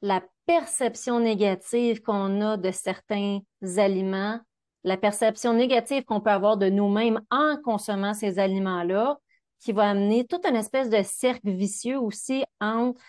la 0.03 0.23
perception 0.45 1.19
négative 1.19 2.03
qu'on 2.03 2.41
a 2.43 2.57
de 2.59 2.71
certains 2.71 3.39
aliments, 3.79 4.39
la 4.85 4.99
perception 4.99 5.55
négative 5.55 6.05
qu'on 6.05 6.21
peut 6.21 6.31
avoir 6.31 6.59
de 6.59 6.69
nous-mêmes 6.69 7.21
en 7.31 7.57
consommant 7.65 8.13
ces 8.13 8.39
aliments-là, 8.39 9.19
qui 9.61 9.73
va 9.73 9.89
amener 9.89 10.27
toute 10.27 10.45
une 10.45 10.57
espèce 10.57 10.91
de 10.91 11.03
cercle 11.03 11.51
vicieux 11.51 11.99
aussi 11.99 12.45
entre 12.61 13.01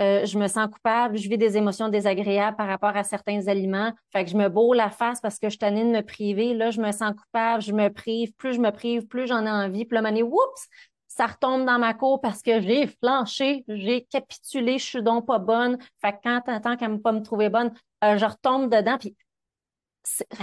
euh, 0.00 0.26
je 0.26 0.38
me 0.38 0.46
sens 0.46 0.68
coupable, 0.70 1.16
je 1.16 1.28
vis 1.28 1.38
des 1.38 1.56
émotions 1.56 1.88
désagréables 1.88 2.56
par 2.56 2.66
rapport 2.66 2.96
à 2.96 3.02
certains 3.02 3.46
aliments. 3.46 3.92
Fait 4.12 4.24
que 4.24 4.30
je 4.30 4.36
me 4.36 4.48
bourre 4.48 4.74
la 4.74 4.90
face 4.90 5.20
parce 5.20 5.38
que 5.38 5.48
je 5.48 5.56
suis 5.56 5.58
de 5.58 5.90
me 5.90 6.02
priver. 6.02 6.52
Là, 6.52 6.70
je 6.70 6.80
me 6.80 6.92
sens 6.92 7.12
coupable, 7.12 7.62
je 7.62 7.72
me 7.72 7.88
prive. 7.88 8.32
Plus 8.34 8.54
je 8.54 8.60
me 8.60 8.70
prive, 8.70 9.06
plus 9.06 9.26
j'en 9.26 9.46
ai 9.46 9.50
envie. 9.50 9.86
Puis 9.86 9.98
là, 9.98 10.12
oups, 10.22 10.68
ça 11.16 11.26
retombe 11.26 11.64
dans 11.64 11.78
ma 11.78 11.94
cour 11.94 12.20
parce 12.20 12.42
que 12.42 12.60
j'ai 12.60 12.86
flanché, 12.86 13.64
j'ai 13.68 14.02
capitulé, 14.04 14.78
je 14.78 14.84
suis 14.84 15.02
donc 15.02 15.26
pas 15.26 15.38
bonne. 15.38 15.78
Fait 16.02 16.12
que 16.12 16.18
quand 16.24 16.42
t'entends 16.44 16.76
qu'elle 16.76 16.92
ne 16.92 16.98
pas 16.98 17.12
me 17.12 17.22
trouver 17.22 17.48
bonne, 17.48 17.72
euh, 18.04 18.18
je 18.18 18.26
retombe 18.26 18.70
dedans. 18.70 18.98
Puis 18.98 19.16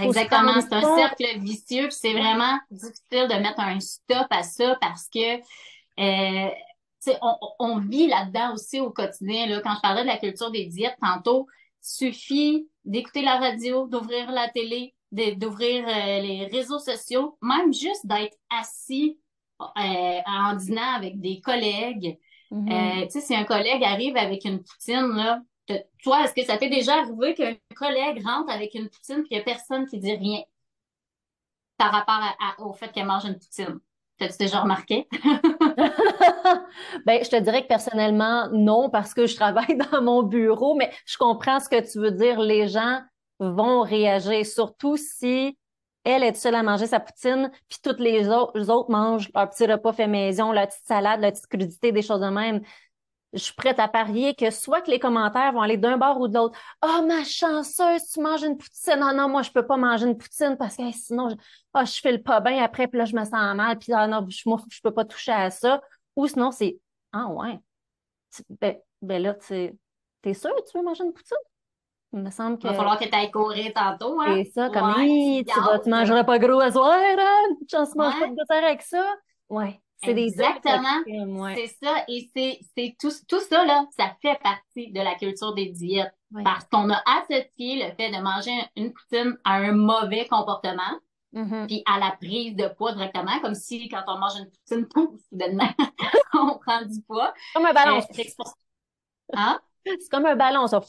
Exactement, 0.02 0.60
c'est 0.60 0.74
un 0.74 0.96
cercle 0.96 1.38
vicieux. 1.38 1.90
C'est 1.90 2.12
vraiment 2.12 2.58
difficile 2.70 3.28
de 3.28 3.40
mettre 3.40 3.60
un 3.60 3.78
stop 3.78 4.26
à 4.30 4.42
ça 4.42 4.76
parce 4.80 5.08
que 5.08 5.36
euh, 6.00 6.50
on, 7.22 7.36
on, 7.60 7.78
vit 7.78 8.08
là-dedans 8.08 8.54
aussi 8.54 8.80
au 8.80 8.90
quotidien. 8.90 9.46
Là. 9.46 9.60
Quand 9.60 9.76
je 9.76 9.80
parlais 9.80 10.02
de 10.02 10.08
la 10.08 10.18
culture 10.18 10.50
des 10.50 10.66
diètes 10.66 10.96
tantôt, 11.00 11.46
suffit 11.80 12.68
d'écouter 12.84 13.22
la 13.22 13.38
radio, 13.38 13.86
d'ouvrir 13.86 14.32
la 14.32 14.48
télé, 14.48 14.94
d'ouvrir 15.12 15.86
euh, 15.86 16.20
les 16.20 16.48
réseaux 16.50 16.80
sociaux, 16.80 17.38
même 17.40 17.72
juste 17.72 18.06
d'être 18.06 18.36
assis 18.50 19.18
en 19.58 20.54
dînant 20.54 20.94
avec 20.96 21.20
des 21.20 21.40
collègues. 21.40 22.18
Mm-hmm. 22.50 23.02
Euh, 23.02 23.04
tu 23.06 23.10
sais, 23.10 23.20
si 23.20 23.34
un 23.34 23.44
collègue 23.44 23.82
arrive 23.82 24.16
avec 24.16 24.44
une 24.44 24.62
poutine, 24.62 25.16
là, 25.16 25.40
toi, 26.02 26.24
est-ce 26.24 26.34
que 26.34 26.44
ça 26.44 26.58
t'est 26.58 26.68
déjà 26.68 27.00
arrivé 27.00 27.34
qu'un 27.34 27.56
collègue 27.74 28.22
rentre 28.24 28.50
avec 28.50 28.74
une 28.74 28.88
poutine 28.88 29.20
et 29.20 29.22
qu'il 29.22 29.36
n'y 29.36 29.40
a 29.40 29.44
personne 29.44 29.86
qui 29.86 29.98
dit 29.98 30.14
rien 30.14 30.42
par 31.76 31.90
rapport 31.90 32.20
au 32.58 32.72
fait 32.72 32.92
qu'elle 32.92 33.06
mange 33.06 33.24
une 33.24 33.38
poutine? 33.38 33.80
T'as-tu 34.18 34.36
déjà 34.38 34.60
remarqué? 34.60 35.08
ben, 37.04 37.24
je 37.24 37.30
te 37.30 37.40
dirais 37.40 37.62
que 37.62 37.68
personnellement, 37.68 38.48
non, 38.52 38.88
parce 38.88 39.12
que 39.12 39.26
je 39.26 39.34
travaille 39.34 39.76
dans 39.92 40.02
mon 40.02 40.22
bureau, 40.22 40.76
mais 40.76 40.92
je 41.06 41.16
comprends 41.16 41.58
ce 41.58 41.68
que 41.68 41.80
tu 41.90 41.98
veux 41.98 42.12
dire. 42.12 42.38
Les 42.38 42.68
gens 42.68 43.00
vont 43.40 43.82
réagir, 43.82 44.46
surtout 44.46 44.96
si 44.96 45.58
elle 46.04 46.22
est 46.22 46.34
seule 46.34 46.54
à 46.54 46.62
manger 46.62 46.86
sa 46.86 47.00
poutine, 47.00 47.50
puis 47.68 47.78
toutes 47.82 48.00
les 48.00 48.28
autres, 48.28 48.90
mangent 48.90 49.30
leur 49.34 49.48
petit 49.50 49.66
repas 49.66 49.92
fait 49.92 50.06
maison, 50.06 50.52
leur 50.52 50.66
petite 50.68 50.86
salade, 50.86 51.20
leur 51.20 51.32
petite 51.32 51.46
crudité, 51.46 51.92
des 51.92 52.02
choses 52.02 52.20
de 52.20 52.28
même 52.28 52.60
je 53.34 53.40
suis 53.40 53.54
prête 53.54 53.78
à 53.80 53.88
parier 53.88 54.34
que 54.34 54.50
soit 54.50 54.80
que 54.80 54.90
les 54.90 55.00
commentaires 55.00 55.52
vont 55.52 55.60
aller 55.60 55.76
d'un 55.76 55.98
bord 55.98 56.20
ou 56.20 56.28
de 56.28 56.34
l'autre. 56.34 56.58
Ah, 56.80 56.98
oh, 57.00 57.06
ma 57.06 57.24
chanceuse, 57.24 58.08
tu 58.12 58.20
manges 58.20 58.44
une 58.44 58.56
poutine. 58.56 59.00
Non, 59.00 59.12
non, 59.12 59.28
moi, 59.28 59.42
je 59.42 59.50
peux 59.50 59.66
pas 59.66 59.76
manger 59.76 60.06
une 60.06 60.16
poutine 60.16 60.56
parce 60.56 60.76
que 60.76 60.90
sinon, 60.92 61.30
je, 61.30 61.34
oh, 61.74 61.84
je 61.84 62.00
fais 62.00 62.12
le 62.12 62.22
pas 62.22 62.40
bien 62.40 62.62
après, 62.62 62.86
puis 62.86 62.98
là, 62.98 63.04
je 63.04 63.16
me 63.16 63.24
sens 63.24 63.56
mal, 63.56 63.78
puis 63.78 63.92
ah, 63.92 64.06
non, 64.06 64.24
je, 64.28 64.38
je 64.70 64.80
peux 64.80 64.92
pas 64.92 65.04
toucher 65.04 65.32
à 65.32 65.50
ça. 65.50 65.82
Ou 66.16 66.28
sinon, 66.28 66.52
c'est 66.52 66.78
Ah, 67.12 67.26
ouais. 67.28 67.58
Ben, 68.60 68.76
ben 69.02 69.22
là, 69.22 69.34
tu 69.34 69.54
es 70.24 70.34
sûr 70.34 70.54
que 70.54 70.70
tu 70.70 70.78
veux 70.78 70.84
manger 70.84 71.04
une 71.04 71.12
poutine? 71.12 71.36
Il 72.14 72.20
me 72.20 72.30
semble 72.30 72.58
que. 72.58 72.68
Il 72.68 72.70
va 72.70 72.74
falloir 72.74 72.98
que 72.98 73.04
tu 73.04 73.14
ailles 73.14 73.30
courir 73.32 73.72
tantôt, 73.74 74.20
hein? 74.20 74.36
C'est 74.36 74.52
ça, 74.52 74.70
comme, 74.70 74.94
ouais, 74.94 75.44
tu, 75.46 75.60
vas, 75.60 75.78
tu 75.80 75.90
mangeras 75.90 76.22
pas 76.22 76.38
gros 76.38 76.60
à 76.60 76.70
soir, 76.70 76.96
hein? 76.96 77.56
Chance, 77.70 77.94
mange 77.96 78.18
pas 78.20 78.28
de 78.28 78.36
dessert 78.36 78.64
avec 78.64 78.82
ça? 78.82 79.04
Ouais. 79.48 79.80
Exactement. 80.02 81.02
C'est 81.54 81.76
ça. 81.82 82.04
Et 82.08 82.30
c'est 82.76 82.96
tout, 83.00 83.10
tout 83.28 83.40
ça, 83.40 83.64
là, 83.64 83.86
ça 83.96 84.12
fait 84.22 84.38
partie 84.42 84.92
de 84.92 85.00
la 85.00 85.14
culture 85.16 85.54
des 85.54 85.66
diètes. 85.66 86.14
Parce 86.44 86.64
qu'on 86.66 86.90
a 86.90 87.00
associé 87.18 87.84
le 87.84 87.94
fait 87.94 88.10
de 88.10 88.20
manger 88.20 88.52
une 88.76 88.92
poutine 88.92 89.38
à 89.44 89.54
un 89.54 89.72
mauvais 89.72 90.26
comportement. 90.26 90.82
Mm-hmm. 91.32 91.66
Puis 91.66 91.82
à 91.86 91.98
la 91.98 92.12
prise 92.12 92.54
de 92.54 92.68
poids 92.68 92.92
directement, 92.92 93.40
comme 93.40 93.54
si 93.54 93.88
quand 93.88 94.02
on 94.06 94.18
mange 94.18 94.34
une 94.38 94.50
poutine, 94.50 94.86
pouf, 94.86 95.20
soudainement, 95.28 95.68
on 96.34 96.58
prend 96.58 96.82
du 96.82 97.00
poids. 97.02 97.34
Comme 97.54 97.66
un 97.66 97.72
ballon. 97.72 97.98
Euh, 97.98 98.24
hein? 99.32 99.60
C'est 99.84 100.10
comme 100.10 100.26
un 100.26 100.36
ballon, 100.36 100.66
ça. 100.66 100.80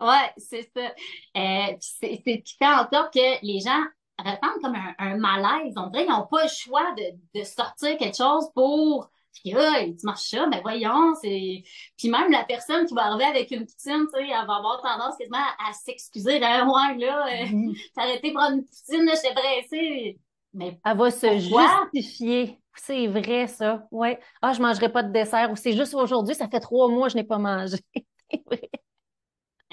Ouais, 0.00 0.32
c'est 0.36 0.70
ça. 0.74 0.92
Euh, 1.36 1.76
c'est 1.80 2.16
ce 2.16 2.30
qui 2.40 2.56
fait 2.58 2.66
en 2.66 2.88
sorte 2.90 3.12
que 3.12 3.46
les 3.46 3.60
gens 3.60 3.82
ressentent 4.18 4.62
comme 4.62 4.76
un, 4.98 5.16
malaise. 5.16 5.74
On 5.76 5.88
dirait 5.88 6.04
qu'ils 6.04 6.14
n'ont 6.14 6.26
pas 6.26 6.44
le 6.44 6.48
choix 6.48 6.92
de, 6.96 7.40
de, 7.40 7.44
sortir 7.44 7.96
quelque 7.96 8.16
chose 8.16 8.50
pour 8.54 9.10
tu 9.42 10.06
marches 10.06 10.30
ça, 10.30 10.46
mais 10.46 10.56
ben 10.56 10.62
voyons, 10.62 11.14
c'est. 11.20 11.62
Puis 11.98 12.08
même 12.08 12.30
la 12.30 12.44
personne 12.44 12.86
qui 12.86 12.94
va 12.94 13.06
arriver 13.06 13.24
avec 13.24 13.50
une 13.50 13.66
poutine, 13.66 14.06
tu 14.12 14.18
sais, 14.18 14.28
elle 14.28 14.46
va 14.46 14.56
avoir 14.56 14.80
tendance 14.80 15.16
quasiment 15.18 15.38
à, 15.38 15.72
s'excuser. 15.72 16.38
Là, 16.38 16.64
ouais, 16.64 16.98
là, 16.98 17.26
euh, 17.26 17.46
mm-hmm. 17.46 17.76
arrêté 17.96 18.30
de 18.30 18.34
prendre 18.34 18.56
une 18.56 18.64
poutine, 18.64 19.04
là, 19.04 19.12
j'étais 19.14 19.34
pressée. 19.34 20.18
Mais 20.52 20.78
elle 20.84 20.96
va 20.96 21.10
se 21.10 21.38
justifier. 21.38 22.60
C'est 22.76 23.06
vrai, 23.06 23.46
ça. 23.46 23.86
Ouais. 23.90 24.18
Ah, 24.40 24.52
je 24.52 24.60
mangerai 24.60 24.90
pas 24.90 25.02
de 25.02 25.12
dessert. 25.12 25.50
Ou 25.50 25.56
c'est 25.56 25.72
juste 25.72 25.94
aujourd'hui, 25.94 26.34
ça 26.34 26.48
fait 26.48 26.60
trois 26.60 26.88
mois 26.88 27.06
que 27.06 27.12
je 27.12 27.16
n'ai 27.18 27.24
pas 27.24 27.38
mangé. 27.38 27.78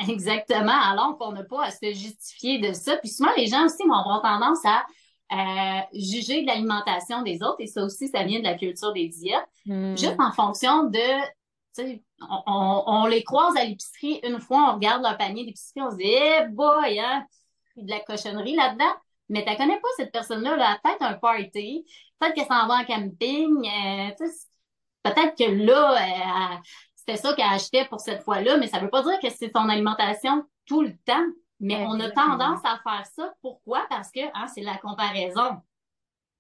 Exactement. 0.07 0.71
Alors 0.71 1.17
qu'on 1.17 1.31
n'a 1.31 1.43
pas 1.43 1.65
à 1.65 1.71
se 1.71 1.85
justifier 1.93 2.59
de 2.59 2.73
ça. 2.73 2.97
Puis 2.97 3.09
souvent, 3.09 3.31
les 3.37 3.47
gens 3.47 3.65
aussi 3.65 3.83
vont 3.87 3.93
avoir 3.93 4.21
tendance 4.21 4.63
à 4.65 4.85
euh, 5.31 5.81
juger 5.93 6.41
de 6.41 6.47
l'alimentation 6.47 7.21
des 7.21 7.41
autres. 7.41 7.57
Et 7.59 7.67
ça 7.67 7.83
aussi, 7.83 8.07
ça 8.07 8.23
vient 8.23 8.39
de 8.39 8.45
la 8.45 8.55
culture 8.55 8.93
des 8.93 9.07
diètes. 9.07 9.45
Hmm. 9.65 9.95
Juste 9.95 10.19
en 10.19 10.31
fonction 10.31 10.85
de, 10.85 11.21
tu 11.75 11.83
sais, 11.83 12.03
on, 12.47 13.05
les 13.07 13.23
croise 13.23 13.55
à 13.55 13.63
l'épicerie 13.63 14.19
une 14.23 14.39
fois, 14.39 14.71
on 14.71 14.75
regarde 14.75 15.01
leur 15.03 15.17
panier 15.17 15.45
d'épicerie, 15.45 15.81
on 15.81 15.91
se 15.91 15.95
dit, 15.95 16.03
eh 16.05 16.47
boy, 16.49 16.99
hein, 16.99 17.25
de 17.77 17.89
la 17.89 17.99
cochonnerie 18.01 18.55
là-dedans. 18.55 18.93
Mais 19.29 19.45
tu 19.45 19.55
connais 19.55 19.79
pas 19.79 19.87
cette 19.95 20.11
personne-là, 20.11 20.57
là, 20.57 20.77
peut-être 20.83 21.03
un 21.03 21.13
party, 21.13 21.85
peut-être 22.19 22.35
qu'elle 22.35 22.47
s'en 22.47 22.67
va 22.67 22.79
en 22.81 22.85
camping, 22.85 23.65
euh, 23.65 24.09
peut-être 25.03 25.37
que 25.37 25.49
là, 25.49 25.93
euh, 25.93 26.57
c'était 27.05 27.17
ça 27.17 27.33
qu'elle 27.33 27.51
achetait 27.51 27.85
pour 27.85 27.99
cette 27.99 28.21
fois-là, 28.21 28.57
mais 28.57 28.67
ça 28.67 28.77
veut 28.77 28.89
pas 28.89 29.01
dire 29.01 29.19
que 29.19 29.29
c'est 29.29 29.51
son 29.55 29.67
alimentation 29.69 30.45
tout 30.65 30.83
le 30.83 30.95
temps. 31.03 31.25
Mais 31.59 31.83
on 31.87 31.99
a 31.99 32.11
tendance 32.11 32.59
à 32.63 32.79
faire 32.83 33.05
ça. 33.15 33.33
Pourquoi? 33.41 33.85
Parce 33.89 34.11
que 34.11 34.19
hein, 34.33 34.47
c'est 34.47 34.61
la 34.61 34.77
comparaison. 34.77 35.61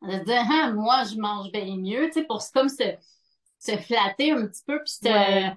De 0.03 0.17
dire, 0.23 0.43
hein, 0.51 0.71
moi, 0.73 1.03
je 1.03 1.15
mange 1.15 1.51
bien 1.51 1.77
mieux, 1.77 2.07
tu 2.07 2.13
sais, 2.13 2.23
pour 2.23 2.41
comme 2.53 2.69
se, 2.69 2.95
se 3.59 3.77
flatter 3.77 4.31
un 4.31 4.47
petit 4.47 4.63
peu, 4.65 4.79
puis 4.83 4.93
se, 4.93 5.51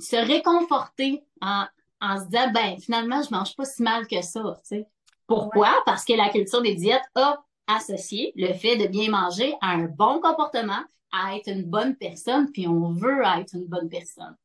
se 0.00 0.16
réconforter 0.16 1.24
en, 1.40 1.66
en 2.00 2.18
se 2.18 2.24
disant, 2.26 2.50
ben, 2.50 2.78
finalement, 2.78 3.22
je 3.22 3.30
mange 3.30 3.56
pas 3.56 3.64
si 3.64 3.82
mal 3.82 4.06
que 4.06 4.20
ça, 4.22 4.40
tu 4.40 4.76
sais. 4.76 4.86
Pourquoi? 5.26 5.82
Parce 5.86 6.04
que 6.04 6.12
la 6.12 6.28
culture 6.28 6.60
des 6.60 6.74
diètes 6.74 7.08
a 7.14 7.42
associé 7.66 8.32
le 8.36 8.52
fait 8.52 8.76
de 8.76 8.86
bien 8.86 9.10
manger 9.10 9.54
à 9.62 9.70
un 9.70 9.84
bon 9.84 10.20
comportement, 10.20 10.82
à 11.14 11.36
être 11.36 11.48
une 11.48 11.64
bonne 11.64 11.96
personne, 11.96 12.50
puis 12.50 12.66
on 12.66 12.92
veut 12.92 13.22
être 13.38 13.54
une 13.54 13.66
bonne 13.66 13.88
personne. 13.88 14.36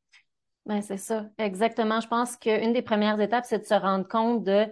Ben, 0.66 0.82
c'est 0.82 0.98
ça, 0.98 1.26
exactement. 1.38 2.00
Je 2.00 2.08
pense 2.08 2.36
qu'une 2.36 2.72
des 2.72 2.82
premières 2.82 3.20
étapes, 3.20 3.46
c'est 3.46 3.58
de 3.58 3.64
se 3.64 3.74
rendre 3.74 4.06
compte 4.06 4.44
de 4.44 4.66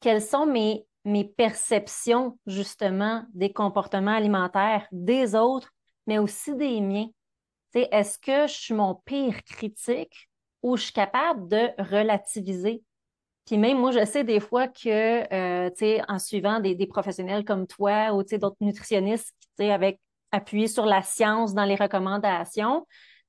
quelles 0.00 0.22
sont 0.22 0.46
mes, 0.46 0.86
mes 1.04 1.24
perceptions, 1.24 2.38
justement, 2.46 3.24
des 3.34 3.52
comportements 3.52 4.14
alimentaires 4.14 4.86
des 4.90 5.34
autres, 5.34 5.70
mais 6.06 6.18
aussi 6.18 6.54
des 6.54 6.80
miens. 6.80 7.08
Est-ce 7.74 8.18
que 8.18 8.46
je 8.46 8.58
suis 8.58 8.74
mon 8.74 8.94
pire 8.94 9.44
critique 9.44 10.28
ou 10.62 10.76
je 10.76 10.84
suis 10.84 10.92
capable 10.92 11.48
de 11.48 11.70
relativiser? 11.78 12.82
Puis 13.46 13.56
même 13.56 13.78
moi, 13.78 13.92
je 13.92 14.04
sais 14.04 14.24
des 14.24 14.40
fois 14.40 14.68
que, 14.68 15.32
euh, 15.32 15.70
tu 15.70 15.76
sais, 15.78 16.02
en 16.08 16.18
suivant 16.18 16.60
des, 16.60 16.74
des, 16.74 16.86
professionnels 16.86 17.44
comme 17.44 17.66
toi 17.66 18.12
ou 18.12 18.22
d'autres 18.22 18.56
nutritionnistes, 18.60 19.32
tu 19.40 19.64
sais, 19.64 19.70
avec 19.70 20.00
appuyer 20.32 20.68
sur 20.68 20.86
la 20.86 21.02
science 21.02 21.54
dans 21.54 21.64
les 21.64 21.76
recommandations. 21.76 22.86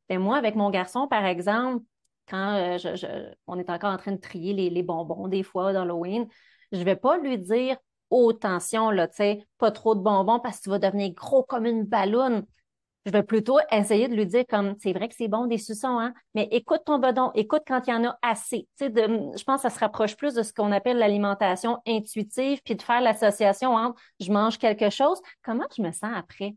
Ben 0.09 0.19
moi, 0.19 0.37
avec 0.37 0.55
mon 0.55 0.69
garçon, 0.69 1.07
par 1.07 1.25
exemple, 1.25 1.83
quand 2.29 2.55
euh, 2.55 3.31
on 3.47 3.59
est 3.59 3.69
encore 3.69 3.93
en 3.93 3.97
train 3.97 4.11
de 4.11 4.21
trier 4.21 4.53
les, 4.69 4.83
bonbons 4.83 5.27
des 5.27 5.43
fois 5.43 5.73
d'Halloween, 5.73 6.27
je 6.71 6.79
ne 6.79 6.83
vais 6.83 6.95
pas 6.95 7.17
lui 7.17 7.37
dire 7.37 7.77
Oh, 8.11 8.31
attention, 8.31 8.89
là, 8.89 9.07
tu 9.07 9.17
sais, 9.17 9.47
pas 9.59 9.71
trop 9.71 9.93
de 9.93 10.01
bonbons 10.01 10.39
parce 10.39 10.57
que 10.57 10.63
tu 10.63 10.69
vas 10.69 10.79
devenir 10.79 11.13
gros 11.13 11.43
comme 11.43 11.65
une 11.65 11.83
ballonne. 11.83 12.45
Je 13.05 13.11
vais 13.11 13.23
plutôt 13.23 13.59
essayer 13.71 14.07
de 14.07 14.15
lui 14.15 14.25
dire 14.25 14.45
comme 14.49 14.75
c'est 14.79 14.93
vrai 14.93 15.07
que 15.07 15.15
c'est 15.15 15.27
bon 15.27 15.45
des 15.45 15.57
suçons, 15.57 15.99
hein, 15.99 16.13
mais 16.35 16.47
écoute 16.51 16.81
ton 16.85 16.99
bedon, 16.99 17.31
écoute 17.33 17.63
quand 17.65 17.81
il 17.87 17.91
y 17.91 17.93
en 17.93 18.03
a 18.05 18.17
assez. 18.21 18.67
Je 18.79 19.43
pense 19.43 19.61
que 19.63 19.69
ça 19.69 19.69
se 19.69 19.79
rapproche 19.79 20.17
plus 20.17 20.33
de 20.33 20.43
ce 20.43 20.53
qu'on 20.53 20.71
appelle 20.71 20.97
l'alimentation 20.97 21.79
intuitive, 21.87 22.61
puis 22.63 22.75
de 22.75 22.81
faire 22.81 23.01
l'association 23.01 23.73
entre 23.75 23.99
je 24.19 24.31
mange 24.31 24.57
quelque 24.57 24.89
chose, 24.89 25.19
comment 25.43 25.65
je 25.75 25.81
me 25.81 25.91
sens 25.91 26.11
après? 26.13 26.55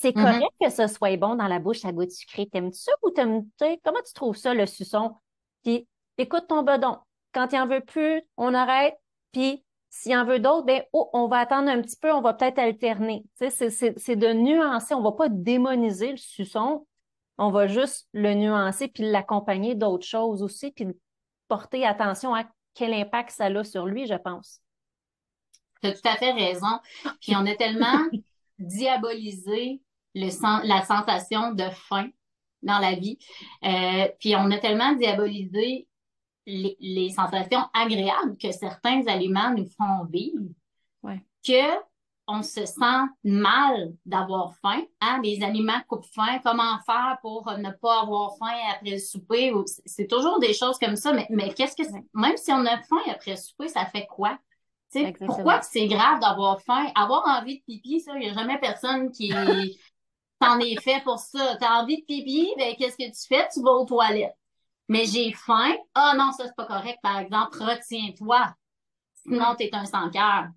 C'est 0.00 0.14
mm-hmm. 0.14 0.22
correct 0.22 0.54
que 0.60 0.70
ce 0.70 0.86
soit 0.86 1.16
bon 1.16 1.34
dans 1.34 1.48
la 1.48 1.58
bouche 1.58 1.84
à 1.84 1.90
goût 1.90 2.04
de 2.04 2.10
sucré. 2.10 2.46
T'aimes-tu 2.46 2.78
ça 2.78 2.92
ou 3.02 3.10
t'aimes, 3.10 3.44
comment 3.84 4.02
tu 4.06 4.12
trouves 4.14 4.36
ça, 4.36 4.54
le 4.54 4.64
suçon? 4.66 5.16
Puis, 5.64 5.88
écoute 6.18 6.46
ton 6.48 6.62
bedon. 6.62 6.98
Quand 7.32 7.52
il 7.52 7.58
en 7.58 7.66
veut 7.66 7.80
plus, 7.80 8.22
on 8.36 8.54
arrête. 8.54 8.94
Puis, 9.32 9.64
s'il 9.90 10.16
en 10.16 10.24
veut 10.24 10.38
d'autres, 10.38 10.64
ben, 10.64 10.84
oh, 10.92 11.10
on 11.12 11.26
va 11.26 11.38
attendre 11.38 11.68
un 11.68 11.82
petit 11.82 11.96
peu, 11.96 12.12
on 12.12 12.20
va 12.20 12.32
peut-être 12.32 12.60
alterner. 12.60 13.24
C'est, 13.34 13.70
c'est 13.70 14.16
de 14.16 14.32
nuancer. 14.32 14.94
On 14.94 15.02
va 15.02 15.12
pas 15.12 15.28
démoniser 15.28 16.12
le 16.12 16.16
suçon. 16.16 16.86
On 17.36 17.50
va 17.50 17.66
juste 17.66 18.08
le 18.12 18.34
nuancer 18.34 18.86
puis 18.86 19.02
l'accompagner 19.02 19.74
d'autres 19.74 20.06
choses 20.06 20.44
aussi, 20.44 20.70
puis 20.70 20.86
porter 21.48 21.84
attention 21.84 22.36
à 22.36 22.44
quel 22.74 22.94
impact 22.94 23.30
ça 23.30 23.46
a 23.46 23.64
sur 23.64 23.86
lui, 23.86 24.06
je 24.06 24.14
pense. 24.14 24.60
Tu 25.82 25.88
as 25.88 25.92
tout 25.92 26.08
à 26.08 26.14
fait 26.16 26.32
raison. 26.32 26.78
Puis 27.20 27.34
on 27.34 27.46
a 27.46 27.54
tellement 27.56 27.98
diabolisé 28.60 29.82
le 30.14 30.66
la 30.66 30.82
sensation 30.82 31.52
de 31.52 31.68
faim 31.70 32.08
dans 32.62 32.78
la 32.78 32.94
vie. 32.94 33.18
Euh, 33.64 34.08
puis 34.18 34.34
on 34.36 34.50
a 34.50 34.58
tellement 34.58 34.92
diabolisé 34.94 35.86
les, 36.46 36.76
les, 36.80 37.10
sensations 37.10 37.62
agréables 37.74 38.36
que 38.38 38.50
certains 38.52 39.06
aliments 39.06 39.54
nous 39.54 39.66
font 39.66 40.04
vivre 40.10 40.46
ouais. 41.02 41.22
que 41.46 41.78
on 42.30 42.42
se 42.42 42.66
sent 42.66 43.06
mal 43.24 43.94
d'avoir 44.04 44.54
faim. 44.56 44.82
Hein? 45.00 45.20
Les 45.24 45.42
aliments 45.42 45.80
coupent 45.88 46.04
faim. 46.04 46.38
Comment 46.44 46.78
faire 46.84 47.16
pour 47.22 47.50
ne 47.56 47.70
pas 47.70 48.02
avoir 48.02 48.36
faim 48.38 48.54
après 48.70 48.90
le 48.90 48.98
souper? 48.98 49.52
C'est 49.86 50.06
toujours 50.06 50.38
des 50.38 50.52
choses 50.52 50.78
comme 50.78 50.96
ça. 50.96 51.12
Mais, 51.14 51.26
mais 51.30 51.54
qu'est-ce 51.54 51.74
que 51.74 51.88
même 52.12 52.36
si 52.36 52.52
on 52.52 52.66
a 52.66 52.76
faim 52.82 53.00
après 53.10 53.32
le 53.32 53.36
souper, 53.38 53.68
ça 53.68 53.86
fait 53.86 54.06
quoi? 54.06 54.38
pourquoi 55.26 55.60
c'est 55.62 55.86
grave 55.86 56.20
d'avoir 56.20 56.60
faim? 56.62 56.86
Avoir 56.94 57.24
envie 57.26 57.58
de 57.58 57.64
pipi, 57.64 58.00
ça, 58.00 58.12
il 58.14 58.20
n'y 58.20 58.30
a 58.30 58.34
jamais 58.34 58.58
personne 58.58 59.10
qui 59.10 59.32
t'en 60.40 60.58
est 60.60 60.80
fait 60.80 61.02
pour 61.04 61.18
ça. 61.18 61.56
T'as 61.60 61.82
envie 61.82 61.98
de 62.00 62.04
pipi, 62.04 62.52
ben 62.58 62.74
qu'est-ce 62.76 62.96
que 62.96 63.08
tu 63.08 63.26
fais? 63.28 63.48
Tu 63.52 63.62
vas 63.62 63.72
aux 63.72 63.84
toilettes. 63.84 64.36
Mais 64.88 65.04
j'ai 65.06 65.32
faim. 65.32 65.74
Ah 65.94 66.14
non, 66.16 66.32
ça 66.32 66.46
c'est 66.46 66.56
pas 66.56 66.66
correct, 66.66 66.98
par 67.02 67.18
exemple, 67.18 67.58
retiens-toi. 67.62 68.54
Sinon, 69.14 69.54
t'es 69.56 69.70
un 69.72 69.84
sans 69.84 70.10
cœur. 70.10 70.48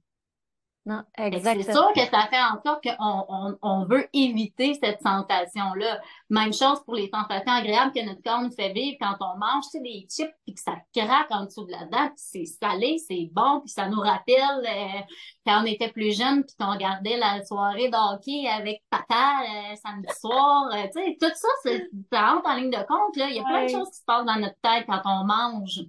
Non, 0.84 1.04
exactement. 1.16 1.64
C'est 1.64 1.74
sûr 1.74 1.94
que 1.94 2.10
ça 2.10 2.28
fait 2.28 2.42
en 2.42 2.60
sorte 2.66 2.84
qu'on 2.84 3.26
on, 3.30 3.58
on 3.62 3.86
veut 3.86 4.08
éviter 4.14 4.74
cette 4.82 5.00
sensation-là. 5.02 6.02
Même 6.32 6.52
chose 6.54 6.84
pour 6.84 6.96
les 6.96 7.08
sensations 7.08 7.52
agréables 7.52 7.92
que 7.94 8.04
notre 8.04 8.24
corps 8.24 8.42
nous 8.42 8.52
fait 8.52 8.74
vivre 8.74 8.98
quand 9.00 9.16
on 9.20 9.38
mange, 9.38 9.66
tu 9.66 9.78
sais, 9.78 9.80
des 9.82 10.08
chips, 10.10 10.34
puis 10.44 10.56
que 10.56 10.60
ça 10.60 10.78
craque 10.96 11.30
en 11.30 11.46
dessous 11.46 11.66
de 11.66 11.72
la 11.72 11.86
dent, 11.86 12.08
puis 12.08 12.16
c'est 12.18 12.46
salé, 12.46 12.98
c'est 12.98 13.30
bon, 13.32 13.60
puis 13.60 13.70
ça 13.70 13.90
nous 13.90 14.00
rappelle 14.00 14.66
euh, 14.66 15.02
quand 15.46 15.62
on 15.62 15.66
était 15.66 15.90
plus 15.90 16.18
jeune, 16.18 16.44
puis 16.44 16.56
qu'on 16.60 16.72
regardait 16.72 17.18
la 17.18 17.46
soirée 17.46 17.90
d'hockey 17.90 18.48
avec 18.48 18.82
papa 18.90 19.44
euh, 19.44 19.76
samedi 19.76 20.12
soir. 20.20 20.68
Euh, 20.74 20.88
tu 20.96 21.00
sais, 21.00 21.18
tout 21.22 21.32
ça, 21.36 21.72
ça 22.12 22.32
rentre 22.32 22.50
en 22.50 22.56
ligne 22.56 22.72
de 22.72 22.88
compte. 22.88 23.16
Là. 23.18 23.30
Il 23.30 23.36
y 23.36 23.40
a 23.40 23.44
plein 23.44 23.66
de 23.66 23.72
choses 23.72 23.92
qui 23.92 23.98
se 24.00 24.06
passent 24.06 24.26
dans 24.26 24.40
notre 24.40 24.60
tête 24.64 24.86
quand 24.88 25.02
on 25.06 25.26
mange. 25.26 25.82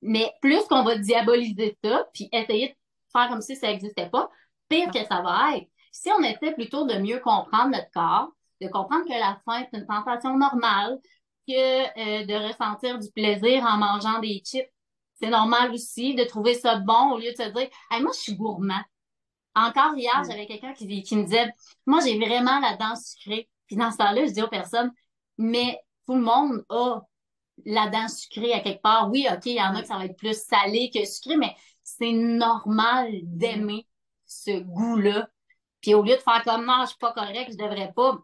Mais 0.00 0.32
plus 0.40 0.62
qu'on 0.64 0.82
va 0.82 0.96
diaboliser 0.96 1.76
ça, 1.84 2.06
puis 2.14 2.30
essayer 2.32 2.68
de 2.68 2.74
faire 3.16 3.28
comme 3.28 3.40
si 3.40 3.56
ça 3.56 3.68
n'existait 3.68 4.08
pas, 4.08 4.30
pire 4.68 4.90
que 4.90 5.04
ça 5.04 5.22
va 5.22 5.56
être. 5.56 5.68
Si 5.92 6.10
on 6.10 6.22
essaie 6.22 6.52
plutôt 6.52 6.86
de 6.86 6.94
mieux 6.98 7.20
comprendre 7.20 7.70
notre 7.70 7.90
corps, 7.90 8.30
de 8.60 8.68
comprendre 8.68 9.04
que 9.04 9.18
la 9.18 9.38
faim, 9.44 9.66
c'est 9.70 9.78
une 9.78 9.86
sensation 9.86 10.36
normale, 10.36 10.98
que 11.48 11.52
euh, 11.52 12.26
de 12.26 12.48
ressentir 12.48 12.98
du 12.98 13.10
plaisir 13.12 13.64
en 13.64 13.78
mangeant 13.78 14.18
des 14.18 14.42
chips, 14.44 14.68
c'est 15.14 15.30
normal 15.30 15.72
aussi, 15.72 16.14
de 16.14 16.24
trouver 16.24 16.54
ça 16.54 16.76
bon 16.76 17.12
au 17.12 17.18
lieu 17.18 17.32
de 17.32 17.36
se 17.36 17.48
dire 17.48 17.68
hey, 17.90 18.02
moi, 18.02 18.12
je 18.14 18.20
suis 18.20 18.34
gourmand. 18.34 18.82
Encore 19.54 19.96
hier, 19.96 20.22
j'avais 20.28 20.46
quelqu'un 20.46 20.74
qui, 20.74 21.02
qui 21.02 21.16
me 21.16 21.24
disait 21.24 21.50
Moi, 21.86 22.00
j'ai 22.04 22.18
vraiment 22.18 22.60
la 22.60 22.76
dent 22.76 22.94
sucrée. 22.94 23.48
Puis 23.66 23.76
dans 23.76 23.90
ce 23.90 23.96
temps-là, 23.96 24.26
je 24.26 24.32
dis 24.32 24.42
aux 24.42 24.48
personnes 24.48 24.92
Mais 25.38 25.80
tout 26.06 26.14
le 26.14 26.20
monde 26.20 26.64
a 26.68 27.00
la 27.64 27.88
dent 27.88 28.08
sucrée 28.08 28.52
à 28.52 28.60
quelque 28.60 28.82
part. 28.82 29.10
Oui, 29.10 29.26
OK, 29.32 29.46
il 29.46 29.54
y 29.54 29.62
en 29.62 29.74
a 29.74 29.80
que 29.80 29.88
ça 29.88 29.96
va 29.96 30.04
être 30.04 30.16
plus 30.18 30.38
salé 30.38 30.90
que 30.92 31.04
sucré, 31.06 31.36
mais 31.36 31.54
c'est 31.86 32.12
normal 32.12 33.12
d'aimer 33.22 33.86
ce 34.26 34.58
goût-là. 34.58 35.28
Puis 35.80 35.94
au 35.94 36.02
lieu 36.02 36.16
de 36.16 36.20
faire 36.20 36.42
comme 36.44 36.66
non, 36.66 36.80
je 36.82 36.88
suis 36.88 36.98
pas 36.98 37.12
correct, 37.12 37.52
je 37.52 37.56
devrais 37.56 37.92
pas, 37.94 38.18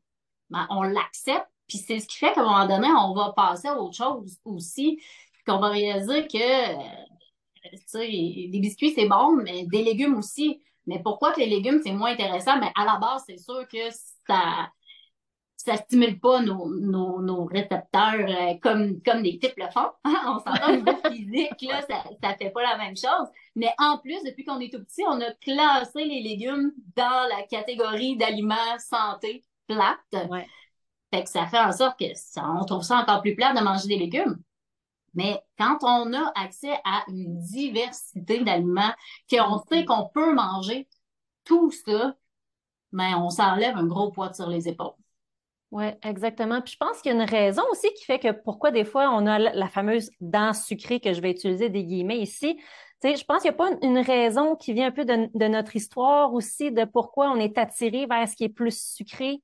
ben, 0.50 0.66
on 0.68 0.82
l'accepte. 0.82 1.46
Puis 1.68 1.78
c'est 1.78 2.00
ce 2.00 2.08
qui 2.08 2.18
fait 2.18 2.32
qu'à 2.32 2.40
un 2.40 2.44
moment 2.44 2.66
donné, 2.66 2.88
on 2.88 3.14
va 3.14 3.32
passer 3.34 3.68
à 3.68 3.80
autre 3.80 3.96
chose 3.96 4.38
aussi. 4.44 5.00
Qu'on 5.46 5.58
va 5.58 5.68
réaliser 5.68 6.26
que 6.26 6.38
euh, 6.38 7.76
sais, 7.86 8.06
les 8.06 8.60
biscuits, 8.60 8.92
c'est 8.94 9.08
bon, 9.08 9.36
mais 9.36 9.64
des 9.66 9.82
légumes 9.82 10.16
aussi. 10.16 10.60
Mais 10.86 11.00
pourquoi 11.00 11.32
que 11.32 11.40
les 11.40 11.46
légumes, 11.46 11.80
c'est 11.84 11.92
moins 11.92 12.12
intéressant? 12.12 12.58
Mais 12.58 12.72
à 12.74 12.84
la 12.84 12.96
base, 12.96 13.22
c'est 13.26 13.38
sûr 13.38 13.66
que 13.68 13.90
ça, 14.26 14.70
ça 15.62 15.76
stimule 15.76 16.18
pas 16.18 16.40
nos, 16.40 16.68
nos, 16.68 17.22
nos 17.22 17.44
récepteurs 17.44 18.26
euh, 18.28 18.54
comme, 18.60 19.00
comme 19.02 19.22
des 19.22 19.38
types 19.38 19.56
le 19.56 19.70
font. 19.70 19.90
on 20.04 20.38
s'entend 20.38 20.72
au 20.72 20.76
niveau 20.76 20.96
physique, 21.10 21.62
là, 21.62 21.82
ça, 21.82 22.02
ça 22.22 22.34
fait 22.36 22.50
pas 22.50 22.62
la 22.62 22.78
même 22.78 22.96
chose. 22.96 23.28
Mais 23.54 23.72
en 23.78 23.98
plus, 23.98 24.22
depuis 24.24 24.44
qu'on 24.44 24.60
est 24.60 24.72
tout 24.72 24.82
petit, 24.82 25.02
on 25.06 25.20
a 25.20 25.32
classé 25.34 26.04
les 26.04 26.20
légumes 26.20 26.72
dans 26.96 27.28
la 27.28 27.42
catégorie 27.42 28.16
d'aliments 28.16 28.78
santé 28.78 29.44
plate. 29.68 30.28
Ouais. 30.28 30.46
Fait 31.12 31.22
que 31.22 31.28
ça 31.28 31.46
fait 31.46 31.60
en 31.60 31.72
sorte 31.72 31.98
que 31.98 32.12
ça, 32.14 32.44
on 32.60 32.64
trouve 32.64 32.82
ça 32.82 32.96
encore 32.96 33.20
plus 33.22 33.36
plat 33.36 33.52
de 33.52 33.60
manger 33.60 33.88
des 33.88 33.98
légumes. 33.98 34.38
Mais 35.14 35.40
quand 35.58 35.78
on 35.82 36.12
a 36.14 36.32
accès 36.34 36.72
à 36.84 37.04
une 37.08 37.38
diversité 37.40 38.42
d'aliments, 38.42 38.94
qu'on 39.30 39.62
sait 39.70 39.84
qu'on 39.84 40.08
peut 40.08 40.32
manger 40.32 40.88
tout 41.44 41.70
ça, 41.70 42.14
mais 42.92 43.12
ben, 43.12 43.18
on 43.18 43.30
s'enlève 43.30 43.76
un 43.76 43.86
gros 43.86 44.10
poids 44.10 44.32
sur 44.32 44.48
les 44.48 44.68
épaules. 44.68 44.94
Oui, 45.72 45.86
exactement. 46.02 46.60
Puis 46.60 46.74
je 46.74 46.76
pense 46.76 47.00
qu'il 47.00 47.10
y 47.12 47.18
a 47.18 47.22
une 47.22 47.28
raison 47.28 47.62
aussi 47.70 47.90
qui 47.94 48.04
fait 48.04 48.18
que 48.18 48.30
pourquoi 48.30 48.70
des 48.70 48.84
fois 48.84 49.08
on 49.10 49.26
a 49.26 49.38
la 49.38 49.68
fameuse 49.68 50.10
dent 50.20 50.52
sucrée 50.52 51.00
que 51.00 51.14
je 51.14 51.22
vais 51.22 51.30
utiliser 51.30 51.70
des 51.70 51.82
guillemets 51.82 52.18
ici. 52.18 52.56
Tu 53.00 53.08
sais, 53.08 53.16
je 53.16 53.24
pense 53.24 53.40
qu'il 53.40 53.50
n'y 53.50 53.54
a 53.54 53.58
pas 53.58 53.70
une 53.80 53.98
raison 53.98 54.54
qui 54.54 54.74
vient 54.74 54.88
un 54.88 54.92
peu 54.92 55.06
de, 55.06 55.48
notre 55.48 55.74
histoire 55.74 56.34
aussi, 56.34 56.72
de 56.72 56.84
pourquoi 56.84 57.30
on 57.30 57.36
est 57.36 57.56
attiré 57.56 58.04
vers 58.04 58.28
ce 58.28 58.36
qui 58.36 58.44
est 58.44 58.50
plus 58.50 58.78
sucré. 58.78 59.42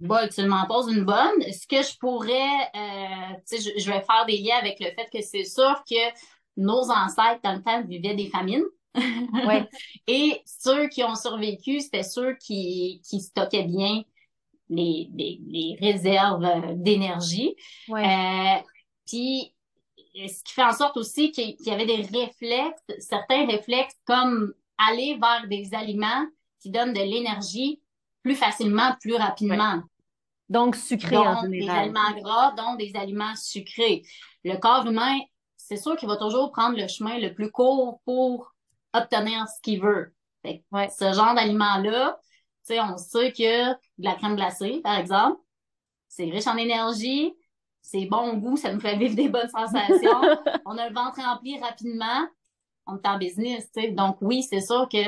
Bon, 0.00 0.28
tu 0.28 0.44
m'en 0.46 0.66
poses 0.66 0.92
une 0.92 1.04
bonne. 1.04 1.40
Ce 1.52 1.68
que 1.68 1.80
je 1.80 1.96
pourrais, 1.98 2.70
euh, 2.74 3.34
tu 3.48 3.56
sais, 3.56 3.72
je, 3.78 3.88
vais 3.88 4.00
faire 4.00 4.26
des 4.26 4.38
liens 4.38 4.56
avec 4.60 4.80
le 4.80 4.86
fait 4.86 5.08
que 5.12 5.22
c'est 5.22 5.44
sûr 5.44 5.80
que 5.88 6.12
nos 6.56 6.90
ancêtres, 6.90 7.40
dans 7.44 7.54
le 7.54 7.62
temps, 7.62 7.82
vivaient 7.82 8.16
des 8.16 8.28
famines. 8.30 8.64
Ouais. 8.94 9.68
Et 10.06 10.42
ceux 10.44 10.88
qui 10.88 11.02
ont 11.02 11.14
survécu, 11.14 11.80
c'était 11.80 12.02
ceux 12.02 12.34
qui, 12.34 13.00
qui 13.08 13.20
stockaient 13.20 13.64
bien 13.64 14.02
les, 14.68 15.08
les, 15.14 15.40
les 15.46 15.76
réserves 15.80 16.44
euh, 16.44 16.74
d'énergie. 16.74 17.54
Ouais. 17.88 18.04
Euh, 18.04 18.62
puis, 19.06 19.54
ce 20.14 20.42
qui 20.44 20.52
fait 20.52 20.64
en 20.64 20.72
sorte 20.72 20.96
aussi 20.96 21.30
qu'il 21.32 21.56
y 21.60 21.70
avait 21.70 21.86
des 21.86 22.02
réflexes, 22.02 22.82
certains 22.98 23.46
réflexes 23.46 23.96
comme 24.04 24.52
aller 24.76 25.18
vers 25.20 25.46
des 25.48 25.74
aliments 25.74 26.26
qui 26.60 26.70
donnent 26.70 26.92
de 26.92 27.00
l'énergie 27.00 27.80
plus 28.22 28.36
facilement, 28.36 28.94
plus 29.00 29.16
rapidement. 29.16 29.82
Donc, 30.48 30.76
sucrés 30.76 31.16
donc, 31.16 31.26
en 31.26 31.42
général. 31.42 31.50
Des 31.50 31.98
aliments 31.98 32.20
gras, 32.20 32.52
donc 32.52 32.78
des 32.78 32.92
aliments 32.94 33.34
sucrés. 33.36 34.02
Le 34.44 34.56
corps 34.58 34.86
humain, 34.86 35.18
c'est 35.56 35.76
sûr 35.76 35.96
qu'il 35.96 36.08
va 36.08 36.16
toujours 36.16 36.52
prendre 36.52 36.76
le 36.76 36.86
chemin 36.88 37.18
le 37.18 37.32
plus 37.32 37.50
court 37.50 38.00
pour 38.04 38.52
obtenir 38.92 39.46
ce 39.48 39.60
qu'il 39.62 39.80
veut. 39.80 40.14
ouais. 40.44 40.88
Ce 40.90 41.12
genre 41.12 41.34
d'aliment-là, 41.34 42.18
tu 42.66 42.74
sais, 42.74 42.80
on 42.80 42.96
sait 42.96 43.32
que 43.32 43.72
de 43.72 43.76
la 43.98 44.14
crème 44.14 44.36
glacée, 44.36 44.80
par 44.82 44.98
exemple, 44.98 45.40
c'est 46.08 46.24
riche 46.24 46.46
en 46.46 46.56
énergie, 46.56 47.34
c'est 47.80 48.06
bon 48.06 48.34
goût, 48.34 48.56
ça 48.56 48.72
nous 48.72 48.80
fait 48.80 48.96
vivre 48.96 49.16
des 49.16 49.28
bonnes 49.28 49.48
sensations. 49.48 50.20
on 50.66 50.78
a 50.78 50.88
le 50.88 50.94
ventre 50.94 51.20
rempli 51.20 51.58
rapidement, 51.58 52.28
on 52.86 52.96
est 52.96 53.06
en 53.06 53.18
business, 53.18 53.70
tu 53.72 53.80
sais. 53.80 53.88
Donc 53.90 54.18
oui, 54.20 54.42
c'est 54.42 54.60
sûr 54.60 54.88
que 54.90 54.98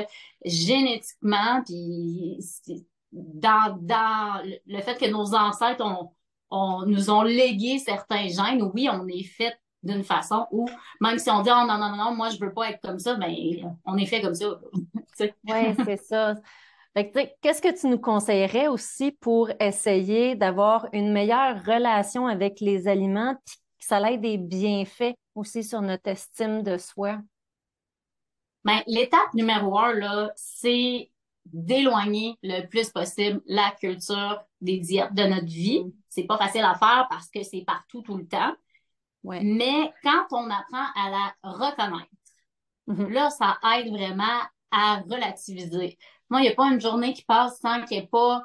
génétiquement, 0.43 1.61
puis 1.65 2.39
dans, 3.11 3.77
dans 3.81 4.41
le 4.65 4.81
fait 4.81 4.97
que 4.97 5.09
nos 5.09 5.33
ancêtres 5.35 5.85
ont, 5.85 6.11
ont, 6.49 6.85
nous 6.85 7.09
ont 7.09 7.23
légué 7.23 7.79
certains 7.79 8.27
gènes, 8.27 8.63
oui, 8.73 8.89
on 8.91 9.07
est 9.07 9.23
fait 9.23 9.57
d'une 9.85 10.03
façon 10.03 10.47
où, 10.51 10.67
même 10.99 11.19
si 11.19 11.29
on 11.29 11.41
dit, 11.41 11.49
oh 11.53 11.65
non, 11.65 11.77
non, 11.77 11.95
non, 11.95 12.13
moi, 12.13 12.29
je 12.29 12.39
veux 12.39 12.53
pas 12.53 12.71
être 12.71 12.81
comme 12.81 12.99
ça, 12.99 13.15
ben, 13.15 13.33
on 13.85 13.97
est 13.97 14.05
fait 14.05 14.21
comme 14.21 14.33
ça. 14.33 14.59
oui, 15.19 15.75
c'est 15.85 15.97
ça. 15.97 16.35
Qu'est-ce 17.41 17.61
que 17.61 17.79
tu 17.79 17.87
nous 17.87 17.99
conseillerais 17.99 18.67
aussi 18.67 19.11
pour 19.11 19.49
essayer 19.59 20.35
d'avoir 20.35 20.87
une 20.93 21.11
meilleure 21.11 21.63
relation 21.63 22.25
avec 22.25 22.59
les 22.61 22.87
aliments, 22.87 23.35
puis 23.45 23.55
que 23.79 23.85
ça 23.85 23.99
ait 24.11 24.17
des 24.17 24.37
bienfaits 24.37 25.15
aussi 25.35 25.63
sur 25.63 25.81
notre 25.81 26.09
estime 26.09 26.63
de 26.63 26.77
soi? 26.77 27.19
Ben, 28.63 28.81
l'étape 28.87 29.33
numéro 29.33 29.77
un, 29.77 29.93
là, 29.93 30.31
c'est 30.35 31.11
d'éloigner 31.45 32.37
le 32.41 32.65
plus 32.67 32.89
possible 32.89 33.41
la 33.45 33.71
culture 33.79 34.41
des 34.61 34.79
diètes 34.79 35.13
de 35.13 35.23
notre 35.23 35.45
vie. 35.45 35.83
Mm. 35.83 35.91
C'est 36.09 36.23
pas 36.23 36.37
facile 36.37 36.63
à 36.63 36.73
faire 36.75 37.07
parce 37.09 37.29
que 37.29 37.43
c'est 37.43 37.63
partout 37.65 38.01
tout 38.01 38.17
le 38.17 38.27
temps. 38.27 38.53
Mais 39.41 39.93
quand 40.03 40.25
on 40.31 40.49
apprend 40.49 40.85
à 40.95 41.09
la 41.09 41.33
reconnaître, 41.43 42.09
mm-hmm. 42.87 43.09
là, 43.09 43.29
ça 43.29 43.57
aide 43.75 43.89
vraiment 43.91 44.41
à 44.71 45.01
relativiser. 45.09 45.97
Moi, 46.29 46.41
il 46.41 46.43
n'y 46.43 46.49
a 46.49 46.55
pas 46.55 46.67
une 46.71 46.81
journée 46.81 47.13
qui 47.13 47.23
passe 47.23 47.59
sans 47.59 47.83
qu'il 47.83 47.97
n'y 47.97 48.03
ait 48.03 48.07
pas 48.07 48.43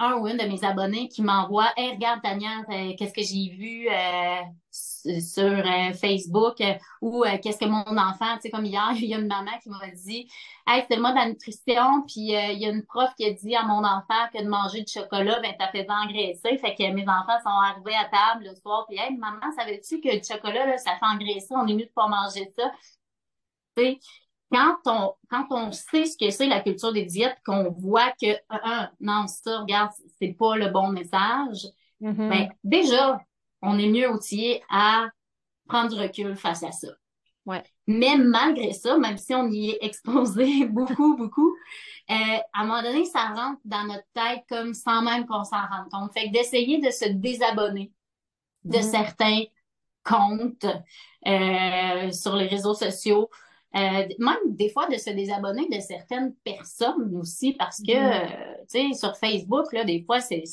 un 0.00 0.14
ou 0.14 0.26
une 0.26 0.38
de 0.38 0.44
mes 0.44 0.64
abonnés 0.64 1.08
qui 1.08 1.22
m'envoie 1.22 1.68
Hey, 1.76 1.92
regarde 1.92 2.22
Tania, 2.22 2.60
euh, 2.70 2.94
qu'est-ce 2.98 3.12
que 3.12 3.22
j'ai 3.22 3.50
vu 3.54 3.86
euh, 3.88 4.40
sur 5.20 5.44
euh, 5.44 5.92
Facebook 5.92 6.62
ou 7.02 7.24
qu'est-ce 7.42 7.58
que 7.58 7.66
mon 7.66 7.98
enfant, 7.98 8.34
tu 8.36 8.42
sais, 8.42 8.50
comme 8.50 8.64
hier, 8.64 8.90
il 8.96 9.04
y 9.04 9.14
a 9.14 9.18
une 9.18 9.26
maman 9.26 9.52
qui 9.62 9.68
m'a 9.68 9.86
dit 9.90 10.26
Hey, 10.66 10.84
c'est 10.88 10.96
le 10.96 11.02
mois 11.02 11.10
de 11.12 11.16
la 11.16 11.28
nutrition, 11.28 12.02
puis 12.06 12.32
il 12.32 12.58
y 12.58 12.66
a 12.66 12.70
une 12.70 12.84
prof 12.84 13.10
qui 13.16 13.26
a 13.26 13.32
dit 13.32 13.54
à 13.54 13.62
mon 13.62 13.84
enfant 13.84 14.28
que 14.32 14.42
de 14.42 14.48
manger 14.48 14.82
du 14.82 14.92
chocolat, 14.92 15.38
ben 15.40 15.54
ça 15.60 15.68
fait 15.68 15.86
engraisser. 15.88 16.56
Fait 16.58 16.74
que 16.74 16.90
mes 16.92 17.02
enfants 17.02 17.38
sont 17.42 17.50
arrivés 17.50 17.96
à 17.96 18.06
table 18.06 18.46
le 18.48 18.54
soir, 18.54 18.86
puis 18.88 18.98
Hey, 18.98 19.14
maman, 19.16 19.52
savais-tu 19.56 20.00
que 20.00 20.08
le 20.08 20.22
chocolat, 20.22 20.66
là, 20.66 20.78
ça 20.78 20.92
fait 20.96 21.06
engraisser, 21.06 21.54
on 21.54 21.66
est 21.66 21.74
mieux 21.74 21.86
de 21.86 21.92
pas 21.94 22.08
manger 22.08 22.50
ça. 22.56 22.72
Tu 23.76 23.84
sais, 23.84 23.98
quand 24.50 24.78
on, 24.86 25.14
quand 25.30 25.46
on 25.50 25.72
sait 25.72 26.06
ce 26.06 26.16
que 26.16 26.30
c'est 26.30 26.46
la 26.46 26.60
culture 26.60 26.92
des 26.92 27.04
diètes, 27.04 27.38
qu'on 27.44 27.70
voit 27.70 28.12
que, 28.20 28.36
non, 29.00 29.26
ça, 29.26 29.60
regarde, 29.60 29.92
c'est 30.18 30.36
pas 30.38 30.56
le 30.56 30.68
bon 30.68 30.88
message, 30.88 31.66
mm-hmm. 32.00 32.28
ben, 32.28 32.48
déjà, 32.64 33.20
on 33.62 33.78
est 33.78 33.88
mieux 33.88 34.10
outillé 34.10 34.62
à 34.70 35.08
prendre 35.68 35.90
du 35.94 36.00
recul 36.00 36.34
face 36.36 36.62
à 36.62 36.72
ça. 36.72 36.88
Ouais. 37.46 37.62
Mais 37.86 38.16
malgré 38.16 38.72
ça, 38.72 38.98
même 38.98 39.16
si 39.16 39.34
on 39.34 39.48
y 39.48 39.70
est 39.70 39.78
exposé 39.84 40.66
beaucoup, 40.66 41.16
beaucoup, 41.16 41.54
euh, 42.10 42.38
à 42.52 42.62
un 42.62 42.64
moment 42.64 42.82
donné, 42.82 43.04
ça 43.04 43.28
rentre 43.28 43.60
dans 43.64 43.84
notre 43.84 44.06
tête 44.14 44.44
comme 44.48 44.74
sans 44.74 45.02
même 45.02 45.26
qu'on 45.26 45.44
s'en 45.44 45.60
rende 45.60 45.90
compte. 45.90 46.12
Fait 46.12 46.26
que 46.26 46.32
d'essayer 46.32 46.78
de 46.78 46.90
se 46.90 47.08
désabonner 47.08 47.92
de 48.64 48.78
mm-hmm. 48.78 48.90
certains 48.90 49.42
comptes 50.02 50.66
euh, 51.26 52.10
sur 52.10 52.36
les 52.36 52.46
réseaux 52.46 52.74
sociaux, 52.74 53.30
euh, 53.76 54.08
même 54.18 54.38
des 54.46 54.68
fois 54.68 54.88
de 54.88 54.96
se 54.96 55.10
désabonner 55.10 55.68
de 55.70 55.80
certaines 55.80 56.34
personnes 56.44 57.14
aussi 57.16 57.52
parce 57.52 57.78
que, 57.78 57.92
mm-hmm. 57.92 58.66
tu 58.70 58.92
sais, 58.92 58.98
sur 58.98 59.16
Facebook, 59.16 59.72
là, 59.72 59.84
des 59.84 60.02
fois, 60.02 60.20
c'est 60.20 60.44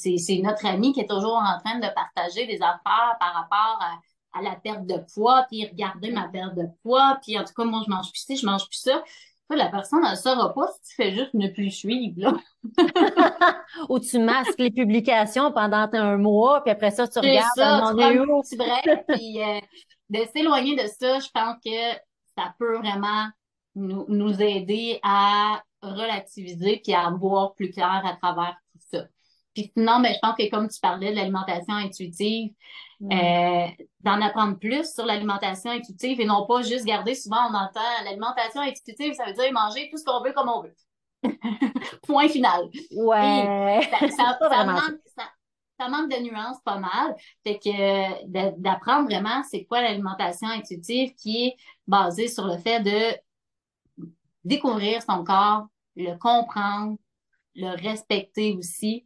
notre 0.44 0.66
ami 0.66 0.94
qui 0.94 1.00
est 1.02 1.10
toujours 1.10 1.38
en 1.38 1.60
train 1.64 1.80
de 1.80 1.94
partager 1.94 2.46
des 2.46 2.62
affaires 2.62 3.18
par 3.20 3.34
rapport 3.34 3.80
à 3.82 4.00
à 4.38 4.42
la 4.42 4.56
perte 4.56 4.86
de 4.86 4.98
poids, 5.14 5.46
puis 5.50 5.66
regarder 5.66 6.12
ma 6.12 6.28
perte 6.28 6.56
de 6.56 6.66
poids, 6.84 7.18
puis 7.22 7.38
en 7.38 7.44
tout 7.44 7.54
cas, 7.54 7.64
moi, 7.64 7.82
je 7.86 7.92
mange 7.92 8.12
plus 8.12 8.20
ci, 8.20 8.38
je 8.38 8.46
mange 8.46 8.66
plus 8.68 8.80
ça. 8.80 9.04
la 9.50 9.70
personne, 9.70 10.02
ne 10.02 10.16
saura 10.16 10.54
pas 10.54 10.68
si 10.68 10.90
tu 10.90 10.96
fais 10.96 11.12
juste 11.12 11.34
ne 11.34 11.48
plus 11.48 11.72
suivre, 11.72 12.16
là. 12.18 12.34
Ou 13.90 14.00
tu 14.00 14.20
masques 14.20 14.60
les 14.60 14.72
publications 14.72 15.52
pendant 15.52 15.90
un 15.92 16.18
mois, 16.18 16.62
puis 16.62 16.72
après 16.72 16.92
ça, 16.92 17.08
tu 17.08 17.20
regardes 17.20 17.48
ça, 17.56 17.94
tu 17.96 18.04
un 18.04 18.42
petit 18.42 18.58
break, 18.58 19.06
puis 19.08 19.42
euh, 19.42 19.60
de 20.10 20.20
s'éloigner 20.34 20.76
de 20.76 20.88
ça, 20.88 21.20
je 21.20 21.30
pense 21.34 21.56
que 21.64 21.98
ça 22.38 22.54
peut 22.60 22.78
vraiment 22.78 23.28
nous, 23.76 24.06
nous 24.08 24.42
aider 24.42 25.00
à 25.04 25.62
relativiser 25.82 26.82
puis 26.84 26.94
à 26.94 27.10
voir 27.10 27.54
plus 27.54 27.72
clair 27.72 28.02
à 28.06 28.16
travers 28.16 28.56
tout 28.72 28.80
ça. 28.92 29.06
Puis 29.54 29.72
sinon, 29.76 30.00
ben, 30.02 30.14
je 30.14 30.20
pense 30.22 30.36
que 30.36 30.50
comme 30.50 30.68
tu 30.68 30.80
parlais 30.80 31.12
de 31.12 31.16
l'alimentation 31.16 31.74
intuitive, 31.74 32.52
mm. 33.00 33.12
euh, 33.12 33.68
d'en 34.02 34.22
apprendre 34.22 34.58
plus 34.60 34.94
sur 34.94 35.06
l'alimentation 35.06 35.72
intuitive 35.72 36.22
et 36.22 36.26
non 36.26 36.46
pas 36.46 36.62
juste 36.62 36.86
garder, 36.86 37.16
souvent 37.16 37.50
on 37.50 37.56
entend 37.56 38.04
l'alimentation 38.04 38.62
intuitive, 38.62 39.14
ça 39.14 39.26
veut 39.26 39.34
dire 39.34 39.52
manger 39.52 39.90
tout 39.90 39.98
ce 39.98 40.04
qu'on 40.04 40.24
veut 40.24 40.34
comme 40.34 40.50
on 40.50 40.62
veut. 40.62 40.76
Point 42.04 42.28
final. 42.28 42.70
Ouais. 42.96 43.82
Ça, 44.16 44.66
manque, 44.66 45.00
de 45.80 46.24
nuances 46.24 46.60
pas 46.64 46.80
mal. 46.80 47.16
Fait 47.44 47.60
que 47.60 48.60
d'apprendre 48.60 49.06
vraiment 49.06 49.44
c'est 49.50 49.66
quoi 49.66 49.82
l'alimentation 49.82 50.48
intuitive 50.48 51.14
qui 51.16 51.48
est 51.48 51.56
basée 51.88 52.28
sur 52.28 52.46
le 52.46 52.58
fait 52.58 52.82
de 52.82 53.18
découvrir 54.44 55.02
son 55.02 55.24
corps, 55.24 55.68
le 55.96 56.18
comprendre, 56.18 56.98
le 57.56 57.70
respecter 57.82 58.56
aussi. 58.56 59.06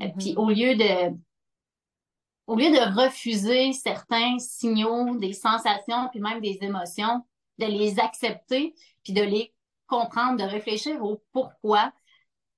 Euh, 0.00 0.08
puis 0.18 0.32
mm-hmm. 0.32 0.36
au 0.36 0.48
lieu 0.50 0.76
de 0.76 1.16
au 2.48 2.56
lieu 2.56 2.70
de 2.70 3.00
refuser 3.00 3.72
certains 3.72 4.38
signaux, 4.38 5.16
des 5.16 5.32
sensations, 5.32 6.08
puis 6.10 6.20
même 6.20 6.40
des 6.40 6.58
émotions, 6.60 7.24
de 7.58 7.66
les 7.66 8.00
accepter, 8.00 8.74
puis 9.04 9.12
de 9.12 9.22
les 9.22 9.54
comprendre, 9.86 10.38
de 10.38 10.50
réfléchir 10.50 11.02
au 11.04 11.22
pourquoi, 11.32 11.92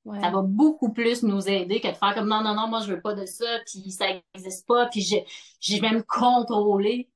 ça 0.05 0.31
va 0.31 0.43
beaucoup 0.43 0.93
plus 0.93 1.23
nous 1.23 1.49
aider 1.49 1.81
que 1.81 1.89
de 1.89 1.95
faire 1.95 2.15
comme 2.15 2.29
non, 2.29 2.43
non, 2.43 2.55
non, 2.55 2.69
moi 2.69 2.81
je 2.81 2.93
veux 2.93 3.01
pas 3.01 3.15
de 3.15 3.25
ça, 3.25 3.47
puis 3.67 3.91
ça 3.91 4.07
n'existe 4.35 4.67
pas, 4.67 4.87
puis 4.87 5.01
je, 5.01 5.17
je 5.61 5.81
vais 5.81 5.91
me 5.91 6.03
contrôler. 6.03 7.09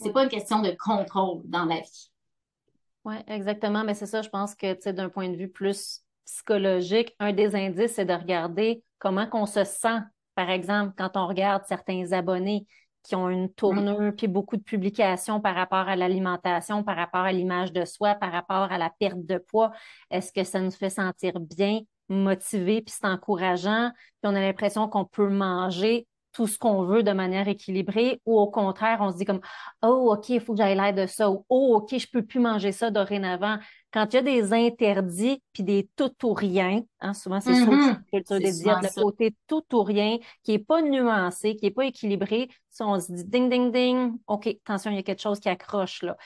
C'est 0.00 0.12
pas 0.12 0.24
une 0.24 0.28
question 0.28 0.60
de 0.60 0.76
contrôle 0.78 1.42
dans 1.46 1.64
la 1.64 1.76
vie. 1.76 2.10
Oui, 3.04 3.16
exactement. 3.26 3.84
Mais 3.84 3.94
c'est 3.94 4.06
ça, 4.06 4.22
je 4.22 4.28
pense 4.28 4.54
que 4.54 4.90
d'un 4.90 5.08
point 5.08 5.28
de 5.28 5.36
vue 5.36 5.48
plus 5.48 6.02
psychologique, 6.26 7.14
un 7.18 7.32
des 7.32 7.56
indices, 7.56 7.94
c'est 7.94 8.04
de 8.04 8.12
regarder 8.12 8.84
comment 8.98 9.26
qu'on 9.26 9.46
se 9.46 9.64
sent, 9.64 9.98
par 10.34 10.50
exemple, 10.50 10.94
quand 10.96 11.16
on 11.16 11.26
regarde 11.26 11.64
certains 11.66 12.12
abonnés 12.12 12.66
qui 13.02 13.16
ont 13.16 13.30
une 13.30 13.50
tournure, 13.52 14.12
puis 14.14 14.28
beaucoup 14.28 14.58
de 14.58 14.62
publications 14.62 15.40
par 15.40 15.54
rapport 15.54 15.88
à 15.88 15.96
l'alimentation, 15.96 16.84
par 16.84 16.96
rapport 16.96 17.22
à 17.22 17.32
l'image 17.32 17.72
de 17.72 17.86
soi, 17.86 18.14
par 18.14 18.30
rapport 18.30 18.70
à 18.70 18.76
la 18.76 18.90
perte 18.90 19.24
de 19.24 19.38
poids. 19.38 19.72
Est-ce 20.10 20.32
que 20.32 20.44
ça 20.44 20.60
nous 20.60 20.70
fait 20.70 20.90
sentir 20.90 21.40
bien, 21.40 21.80
motivé, 22.10 22.82
puis 22.82 22.94
c'est 22.96 23.06
encourageant, 23.06 23.90
puis 23.94 24.30
on 24.30 24.34
a 24.34 24.40
l'impression 24.40 24.88
qu'on 24.88 25.04
peut 25.04 25.28
manger 25.28 26.06
tout 26.32 26.46
ce 26.46 26.58
qu'on 26.58 26.84
veut 26.84 27.02
de 27.02 27.12
manière 27.12 27.48
équilibrée 27.48 28.20
ou 28.24 28.38
au 28.38 28.48
contraire, 28.48 28.98
on 29.00 29.10
se 29.10 29.16
dit 29.16 29.24
comme 29.24 29.40
Oh, 29.82 30.12
OK, 30.12 30.28
il 30.28 30.40
faut 30.40 30.52
que 30.52 30.58
j'aille 30.58 30.76
l'air 30.76 30.94
de 30.94 31.06
ça 31.06 31.30
ou 31.30 31.44
Oh, 31.48 31.76
OK, 31.76 31.98
je 31.98 32.06
peux 32.10 32.24
plus 32.24 32.40
manger 32.40 32.72
ça 32.72 32.90
dorénavant. 32.90 33.58
Quand 33.92 34.06
il 34.12 34.16
y 34.16 34.18
a 34.18 34.22
des 34.22 34.52
interdits 34.52 35.42
puis 35.52 35.64
des 35.64 35.88
tout 35.96 36.12
ou 36.24 36.32
rien, 36.32 36.82
hein, 37.00 37.14
souvent 37.14 37.40
c'est 37.40 37.50
mm 37.50 37.68
-hmm. 37.68 38.04
culture 38.12 38.38
des 38.38 38.52
diètes, 38.52 38.82
le 38.82 39.02
côté 39.02 39.34
tout 39.48 39.64
ou 39.72 39.82
rien 39.82 40.18
qui 40.44 40.52
est 40.52 40.64
pas 40.64 40.82
nuancé, 40.82 41.56
qui 41.56 41.66
est 41.66 41.72
pas 41.72 41.86
équilibré, 41.86 42.48
si 42.70 42.82
on 42.82 43.00
se 43.00 43.12
dit 43.12 43.24
ding, 43.24 43.48
ding, 43.50 43.72
ding, 43.72 44.12
OK, 44.28 44.46
attention, 44.46 44.92
il 44.92 44.96
y 44.96 45.00
a 45.00 45.02
quelque 45.02 45.22
chose 45.22 45.40
qui 45.40 45.48
accroche 45.48 46.02
là. 46.02 46.16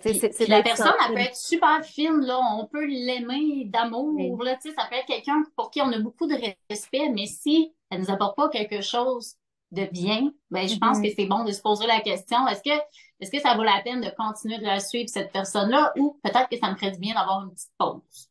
C'est 0.00 0.48
la 0.48 0.62
personne, 0.62 0.92
elle 1.06 1.14
peut 1.14 1.20
être 1.20 1.36
super 1.36 1.84
fine, 1.84 2.20
là. 2.20 2.38
On 2.58 2.66
peut 2.66 2.84
l'aimer 2.84 3.64
d'amour, 3.66 4.42
là. 4.42 4.56
ça 4.60 4.86
peut 4.88 4.96
être 4.96 5.06
quelqu'un 5.06 5.42
pour 5.56 5.70
qui 5.70 5.80
on 5.80 5.92
a 5.92 5.98
beaucoup 5.98 6.26
de 6.26 6.36
respect, 6.70 7.08
mais 7.10 7.26
si 7.26 7.72
elle 7.90 8.00
nous 8.00 8.10
apporte 8.10 8.36
pas 8.36 8.48
quelque 8.48 8.80
chose 8.80 9.34
de 9.70 9.84
bien, 9.84 10.32
ben, 10.50 10.66
je 10.66 10.78
pense 10.78 10.98
mm-hmm. 10.98 11.02
que 11.02 11.14
c'est 11.14 11.26
bon 11.26 11.44
de 11.44 11.52
se 11.52 11.60
poser 11.60 11.86
la 11.86 12.00
question, 12.00 12.46
est-ce 12.48 12.62
que, 12.62 12.82
est-ce 13.20 13.30
que 13.30 13.40
ça 13.40 13.54
vaut 13.54 13.64
la 13.64 13.80
peine 13.82 14.00
de 14.00 14.10
continuer 14.16 14.58
de 14.58 14.64
la 14.64 14.80
suivre, 14.80 15.08
cette 15.08 15.32
personne-là, 15.32 15.92
ou 15.96 16.18
peut-être 16.22 16.48
que 16.48 16.58
ça 16.58 16.70
me 16.70 16.76
ferait 16.76 16.92
du 16.92 16.98
bien 16.98 17.14
d'avoir 17.14 17.44
une 17.44 17.52
petite 17.52 17.72
pause? 17.78 18.27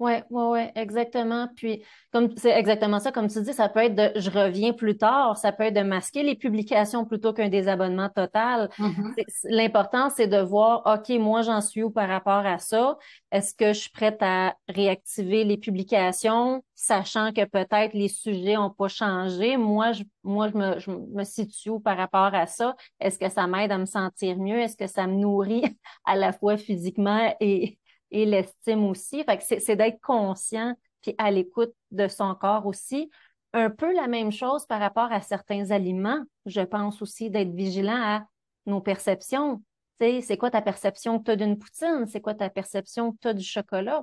Oui, 0.00 0.12
oui, 0.30 0.42
oui, 0.48 0.60
exactement. 0.76 1.46
Puis, 1.54 1.84
comme 2.10 2.34
c'est 2.38 2.58
exactement 2.58 3.00
ça, 3.00 3.12
comme 3.12 3.28
tu 3.28 3.42
dis, 3.42 3.52
ça 3.52 3.68
peut 3.68 3.80
être 3.80 3.94
de 3.94 4.18
je 4.18 4.30
reviens 4.30 4.72
plus 4.72 4.96
tard, 4.96 5.36
ça 5.36 5.52
peut 5.52 5.64
être 5.64 5.74
de 5.74 5.82
masquer 5.82 6.22
les 6.22 6.34
publications 6.36 7.04
plutôt 7.04 7.34
qu'un 7.34 7.50
désabonnement 7.50 8.08
total. 8.08 8.70
Mm-hmm. 8.78 9.24
L'important, 9.44 10.08
c'est 10.08 10.26
de 10.26 10.38
voir, 10.38 10.82
OK, 10.86 11.10
moi, 11.18 11.42
j'en 11.42 11.60
suis 11.60 11.82
où 11.82 11.90
par 11.90 12.08
rapport 12.08 12.46
à 12.46 12.56
ça? 12.56 12.96
Est-ce 13.30 13.54
que 13.54 13.74
je 13.74 13.80
suis 13.80 13.90
prête 13.90 14.16
à 14.22 14.54
réactiver 14.70 15.44
les 15.44 15.58
publications, 15.58 16.64
sachant 16.74 17.30
que 17.32 17.44
peut-être 17.44 17.92
les 17.92 18.08
sujets 18.08 18.56
ont 18.56 18.70
pas 18.70 18.88
changé? 18.88 19.58
Moi, 19.58 19.92
je, 19.92 20.04
moi, 20.24 20.48
je 20.48 20.56
me, 20.56 20.78
je 20.78 20.90
me 20.90 21.24
situe 21.24 21.68
où 21.68 21.78
par 21.78 21.98
rapport 21.98 22.34
à 22.34 22.46
ça? 22.46 22.74
Est-ce 23.00 23.18
que 23.18 23.28
ça 23.28 23.46
m'aide 23.46 23.70
à 23.70 23.76
me 23.76 23.84
sentir 23.84 24.38
mieux? 24.38 24.60
Est-ce 24.60 24.78
que 24.78 24.86
ça 24.86 25.06
me 25.06 25.16
nourrit 25.16 25.62
à 26.06 26.16
la 26.16 26.32
fois 26.32 26.56
physiquement 26.56 27.34
et, 27.38 27.76
et 28.10 28.26
l'estime 28.26 28.84
aussi. 28.84 29.24
C'est 29.40 29.76
d'être 29.76 30.00
conscient 30.00 30.74
puis 31.02 31.14
à 31.18 31.30
l'écoute 31.30 31.72
de 31.90 32.08
son 32.08 32.34
corps 32.34 32.66
aussi. 32.66 33.10
Un 33.52 33.70
peu 33.70 33.92
la 33.94 34.06
même 34.06 34.30
chose 34.30 34.66
par 34.66 34.80
rapport 34.80 35.10
à 35.12 35.20
certains 35.20 35.70
aliments. 35.70 36.22
Je 36.46 36.60
pense 36.60 37.02
aussi 37.02 37.30
d'être 37.30 37.52
vigilant 37.52 38.00
à 38.00 38.26
nos 38.66 38.80
perceptions. 38.80 39.62
C'est 39.98 40.38
quoi 40.38 40.50
ta 40.50 40.62
perception 40.62 41.18
que 41.18 41.24
tu 41.24 41.30
as 41.32 41.36
d'une 41.36 41.58
poutine? 41.58 42.06
C'est 42.06 42.20
quoi 42.20 42.34
ta 42.34 42.48
perception 42.48 43.12
que 43.12 43.18
tu 43.20 43.28
as 43.28 43.34
du 43.34 43.44
chocolat? 43.44 44.02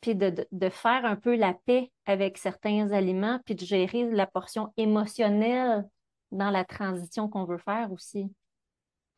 Puis 0.00 0.14
de, 0.14 0.46
de, 0.52 0.68
faire 0.68 1.04
un 1.04 1.16
peu 1.16 1.34
la 1.34 1.54
paix 1.54 1.90
avec 2.06 2.38
certains 2.38 2.92
aliments, 2.92 3.40
puis 3.44 3.54
de 3.54 3.64
gérer 3.64 4.08
la 4.10 4.26
portion 4.26 4.72
émotionnelle 4.76 5.84
dans 6.30 6.50
la 6.50 6.64
transition 6.64 7.28
qu'on 7.28 7.44
veut 7.44 7.58
faire 7.58 7.90
aussi. 7.90 8.30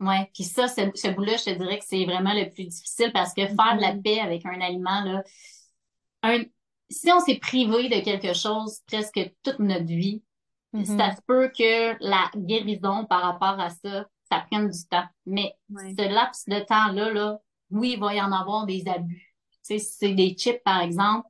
Oui, 0.01 0.17
puis 0.33 0.45
ça, 0.45 0.67
ce, 0.67 0.81
ce 0.95 1.09
bout-là, 1.09 1.37
je 1.37 1.45
te 1.45 1.51
dirais 1.51 1.79
que 1.79 1.85
c'est 1.87 2.05
vraiment 2.07 2.33
le 2.33 2.49
plus 2.49 2.65
difficile 2.65 3.13
parce 3.13 3.35
que 3.35 3.47
faire 3.47 3.77
de 3.77 3.83
la 3.83 3.95
mm-hmm. 3.95 4.03
paix 4.03 4.21
avec 4.21 4.47
un 4.47 4.61
aliment, 4.61 5.05
là, 5.05 5.23
un, 6.23 6.43
si 6.89 7.13
on 7.13 7.21
s'est 7.21 7.39
privé 7.39 7.89
de 7.89 8.03
quelque 8.03 8.33
chose 8.33 8.81
presque 8.87 9.21
toute 9.43 9.59
notre 9.59 9.85
vie, 9.85 10.23
mm-hmm. 10.73 10.97
ça 10.97 11.15
se 11.15 11.21
peut 11.27 11.51
que 11.57 11.97
la 12.01 12.31
guérison 12.35 13.05
par 13.05 13.23
rapport 13.23 13.61
à 13.61 13.69
ça, 13.69 14.07
ça 14.31 14.45
prenne 14.51 14.71
du 14.71 14.89
temps. 14.89 15.07
Mais 15.27 15.55
ce 15.71 16.09
laps 16.09 16.49
de 16.49 16.61
temps-là, 16.61 17.13
là, 17.13 17.39
oui, 17.71 17.93
il 17.95 18.01
va 18.01 18.15
y 18.15 18.23
en 18.23 18.33
avoir 18.33 18.65
des 18.65 18.89
abus. 18.89 19.37
Tu 19.53 19.59
sais, 19.63 19.79
si 19.79 19.97
c'est 19.99 20.15
des 20.15 20.35
chips, 20.35 20.63
par 20.65 20.81
exemple, 20.81 21.29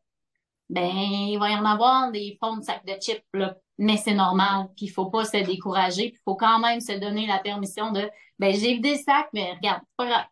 ben, 0.68 0.88
il 0.94 1.38
va 1.38 1.50
y 1.50 1.56
en 1.56 1.64
avoir 1.64 2.12
des 2.12 2.38
fonds 2.40 2.56
de 2.56 2.62
sacs 2.62 2.87
de 2.87 2.94
chips, 3.00 3.24
là 3.35 3.56
mais 3.80 3.96
c'est 3.96 4.14
normal, 4.14 4.68
puis 4.76 4.86
il 4.86 4.90
faut 4.90 5.06
pas 5.06 5.24
se 5.24 5.38
décourager, 5.38 6.10
puis 6.10 6.18
il 6.20 6.22
faut 6.24 6.36
quand 6.36 6.58
même 6.58 6.80
se 6.80 6.92
donner 6.92 7.26
la 7.26 7.38
permission 7.38 7.92
de 7.92 8.10
ben 8.38 8.54
j'ai 8.54 8.74
vidé 8.74 8.92
le 8.92 8.98
sac, 8.98 9.28
mais 9.32 9.54
regarde, 9.54 9.80
c'est 9.82 9.96
pas 9.96 10.06
grave. 10.06 10.26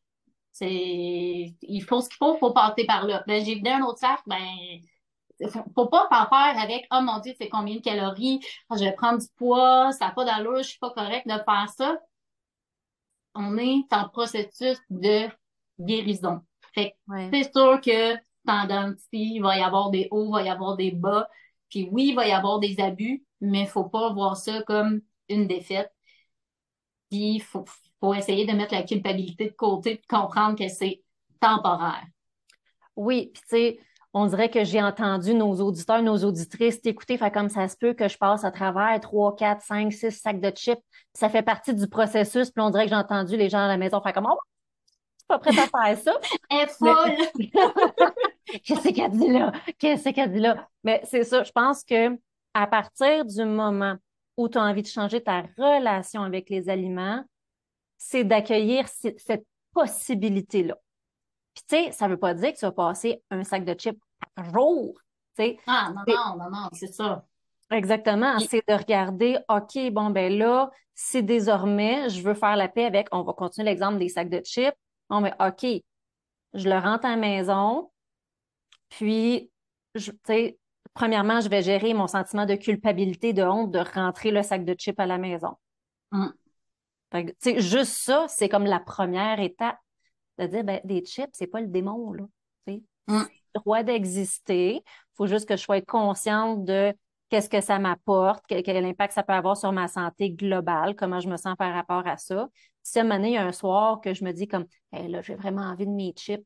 C'est 0.53 1.55
il 1.63 1.81
faut 1.81 2.03
ce 2.03 2.09
qu'il 2.11 2.19
faut, 2.19 2.37
faut 2.37 2.53
passer 2.53 2.85
par 2.85 3.07
là. 3.07 3.25
Ben 3.27 3.43
j'ai 3.43 3.55
vidé 3.55 3.71
un 3.71 3.83
autre 3.83 4.01
sac, 4.01 4.21
ben 4.27 4.39
faut, 5.51 5.65
faut 5.75 5.87
pas 5.87 6.07
en 6.11 6.27
faire 6.27 6.63
avec 6.63 6.87
oh 6.93 7.01
mon 7.01 7.21
dieu, 7.21 7.33
c'est 7.41 7.49
combien 7.49 7.77
de 7.77 7.81
calories, 7.81 8.41
ah, 8.69 8.77
je 8.77 8.85
vais 8.85 8.93
prendre 8.93 9.19
du 9.19 9.27
poids, 9.37 9.93
ça 9.93 10.09
n'a 10.09 10.13
pas 10.13 10.27
d'allure, 10.27 10.59
je 10.59 10.69
suis 10.69 10.79
pas 10.79 10.91
correct 10.91 11.27
de 11.27 11.33
faire 11.33 11.69
ça. 11.75 11.99
On 13.35 13.57
est 13.57 13.91
en 13.93 14.11
processus 14.11 14.79
de 14.91 15.27
guérison. 15.81 16.43
Fait 16.75 16.97
c'est 17.33 17.51
sûr 17.51 17.81
que 17.81 18.15
pendant 18.45 18.93
il 19.13 19.41
va 19.41 19.57
y 19.57 19.63
avoir 19.63 19.89
des 19.89 20.09
hauts, 20.11 20.27
il 20.27 20.33
va 20.33 20.43
y 20.43 20.49
avoir 20.51 20.77
des 20.77 20.91
bas. 20.91 21.31
Puis 21.71 21.89
oui, 21.91 22.09
il 22.09 22.15
va 22.15 22.27
y 22.27 22.33
avoir 22.33 22.59
des 22.59 22.79
abus, 22.81 23.25
mais 23.41 23.63
il 23.63 23.69
faut 23.69 23.85
pas 23.85 24.13
voir 24.13 24.37
ça 24.37 24.63
comme 24.63 25.01
une 25.29 25.47
défaite. 25.47 25.93
Puis 27.11 27.37
il 27.37 27.41
faut, 27.41 27.65
faut 28.01 28.15
essayer 28.15 28.47
de 28.47 28.53
mettre 28.53 28.75
la 28.75 28.83
culpabilité 28.83 29.47
de 29.47 29.55
côté, 29.55 29.97
de 29.97 30.07
comprendre 30.09 30.59
que 30.59 30.69
c'est 30.69 31.03
temporaire. 31.41 32.05
Oui, 32.97 33.31
puis 33.33 33.43
tu 33.43 33.49
sais, 33.49 33.81
on 34.15 34.27
dirait 34.27 34.51
que 34.51 34.65
j'ai 34.65 34.83
entendu 34.83 35.35
nos 35.35 35.55
auditeurs, 35.61 36.03
nos 36.03 36.25
auditrices 36.25 36.81
t'écouter, 36.81 37.19
fait 37.19 37.31
comme 37.31 37.49
ça 37.49 37.69
se 37.69 37.77
peut 37.77 37.95
que 37.95 38.09
je 38.09 38.19
passe 38.19 38.45
à 38.45 38.51
travers 38.51 38.99
3, 39.01 39.37
4, 39.37 39.63
5, 39.63 39.93
6 39.93 40.11
sacs 40.11 40.41
de 40.41 40.51
chips. 40.51 40.81
Ça 41.15 41.29
fait 41.29 41.43
partie 41.43 41.75
du 41.75 41.87
processus, 41.89 42.51
puis 42.51 42.63
on 42.63 42.71
dirait 42.71 42.85
que 42.85 42.91
j'ai 42.91 42.97
entendu 42.97 43.37
les 43.37 43.49
gens 43.49 43.61
à 43.61 43.69
la 43.69 43.77
maison 43.77 44.01
faire 44.01 44.13
comme 44.13 44.29
Oh, 44.29 44.39
je 44.47 44.91
suis 45.21 45.27
pas 45.29 45.39
prête 45.39 45.59
à 45.59 45.85
faire 45.85 45.99
ça. 45.99 46.21
Elle 46.51 46.59
est 46.59 46.69
folle! 46.69 48.13
Qu'est-ce 48.65 48.89
qu'elle 48.89 49.11
dit 49.11 49.29
là? 49.29 49.53
Qu'est-ce 49.79 50.09
qu'elle 50.09 50.33
dit 50.33 50.41
là? 50.41 50.69
Mais 50.83 51.03
c'est 51.05 51.25
ça, 51.25 51.43
je 51.43 51.53
pense 51.53 51.85
que 51.85 52.19
à 52.59 52.67
partir 52.67 53.25
du 53.25 53.45
moment 53.45 53.95
où 54.37 54.49
tu 54.49 54.59
as 54.59 54.63
envie 54.63 54.83
de 54.83 54.89
changer 54.89 55.23
ta 55.23 55.43
relation 55.57 56.23
avec 56.23 56.51
les 56.51 56.69
aliments, 56.69 57.25
c'est 57.97 58.25
d'accueillir 58.25 58.89
cette 58.89 59.47
possibilité-là. 59.73 60.77
Puis, 61.55 61.65
tu 61.69 61.77
sais, 61.77 61.93
ça 61.93 62.07
ne 62.07 62.13
veut 62.13 62.19
pas 62.19 62.35
dire 62.35 62.53
que 62.53 62.59
tu 62.59 62.65
vas 62.65 62.73
passer 62.73 63.23
un 63.31 63.45
sac 63.45 63.65
de 63.65 63.75
chips 63.75 64.01
par 64.35 64.53
jour. 64.53 65.01
Ah, 65.69 65.93
non, 65.95 66.03
non, 66.09 66.37
non, 66.37 66.51
non, 66.51 66.69
c'est 66.73 66.93
ça. 66.93 67.25
Exactement. 67.71 68.41
C'est 68.41 68.67
de 68.67 68.75
regarder, 68.75 69.39
OK, 69.49 69.79
bon, 69.93 70.11
ben 70.11 70.37
là, 70.37 70.69
si 70.97 71.23
désormais 71.23 72.09
je 72.09 72.23
veux 72.23 72.35
faire 72.35 72.57
la 72.57 72.67
paix 72.67 72.87
avec, 72.87 73.07
on 73.13 73.23
va 73.23 73.35
continuer 73.35 73.71
l'exemple 73.71 73.99
des 73.99 74.09
sacs 74.09 74.31
de 74.31 74.41
chips. 74.45 74.75
Bon, 75.09 75.21
mais 75.21 75.33
OK, 75.39 75.65
je 76.55 76.69
le 76.69 76.77
rentre 76.77 77.07
à 77.07 77.11
la 77.11 77.17
maison, 77.17 77.93
puis, 78.89 79.53
tu 79.95 80.11
sais, 80.27 80.59
premièrement, 80.95 81.41
je 81.41 81.49
vais 81.49 81.63
gérer 81.63 81.95
mon 81.95 82.07
sentiment 82.07 82.47
de 82.47 82.55
culpabilité, 82.55 83.33
de 83.33 83.43
honte 83.43 83.71
de 83.71 83.79
rentrer 83.79 84.31
le 84.31 84.43
sac 84.43 84.65
de 84.65 84.75
chips 84.75 84.99
à 84.99 85.07
la 85.07 85.19
maison. 85.19 85.57
Mm. 86.13 86.29
juste 87.59 87.93
ça, 87.93 88.27
c'est 88.29 88.49
comme 88.49 88.65
la 88.65 88.81
première 88.81 89.41
étape 89.41 89.79
de 90.39 90.47
dire 90.47 90.65
ben, 90.65 90.81
des 90.85 91.05
chips, 91.05 91.31
c'est 91.33 91.47
pas 91.47 91.61
le 91.61 91.69
démon, 91.69 92.13
là. 92.13 92.25
Mm. 92.67 93.23
le 93.55 93.61
droit 93.61 93.83
d'exister. 93.83 94.75
Il 94.77 95.15
faut 95.17 95.27
juste 95.27 95.49
que 95.49 95.57
je 95.57 95.63
sois 95.63 95.81
consciente 95.81 96.65
de 96.65 96.95
qu'est-ce 97.31 97.49
que 97.49 97.61
ça 97.61 97.79
m'apporte, 97.79 98.45
quel, 98.47 98.85
impact 98.85 99.15
ça 99.15 99.23
peut 99.23 99.33
avoir 99.33 99.57
sur 99.57 99.73
ma 99.73 99.89
santé 99.89 100.31
globale, 100.31 100.95
comment 100.95 101.21
je 101.21 101.29
me 101.29 101.37
sens 101.37 101.57
par 101.57 101.73
rapport 101.73 102.07
à 102.07 102.17
ça. 102.17 102.49
Si 102.83 102.99
à 102.99 103.03
un 103.03 103.23
il 103.23 103.33
y 103.33 103.37
a 103.37 103.47
un 103.47 103.53
soir 103.53 104.01
que 104.01 104.15
je 104.15 104.25
me 104.25 104.33
dis 104.33 104.47
comme 104.47 104.67
là, 104.93 105.23
j'ai 105.23 105.35
vraiment 105.35 105.63
envie 105.63 105.87
de 105.87 105.93
mes 105.93 106.13
chips, 106.17 106.45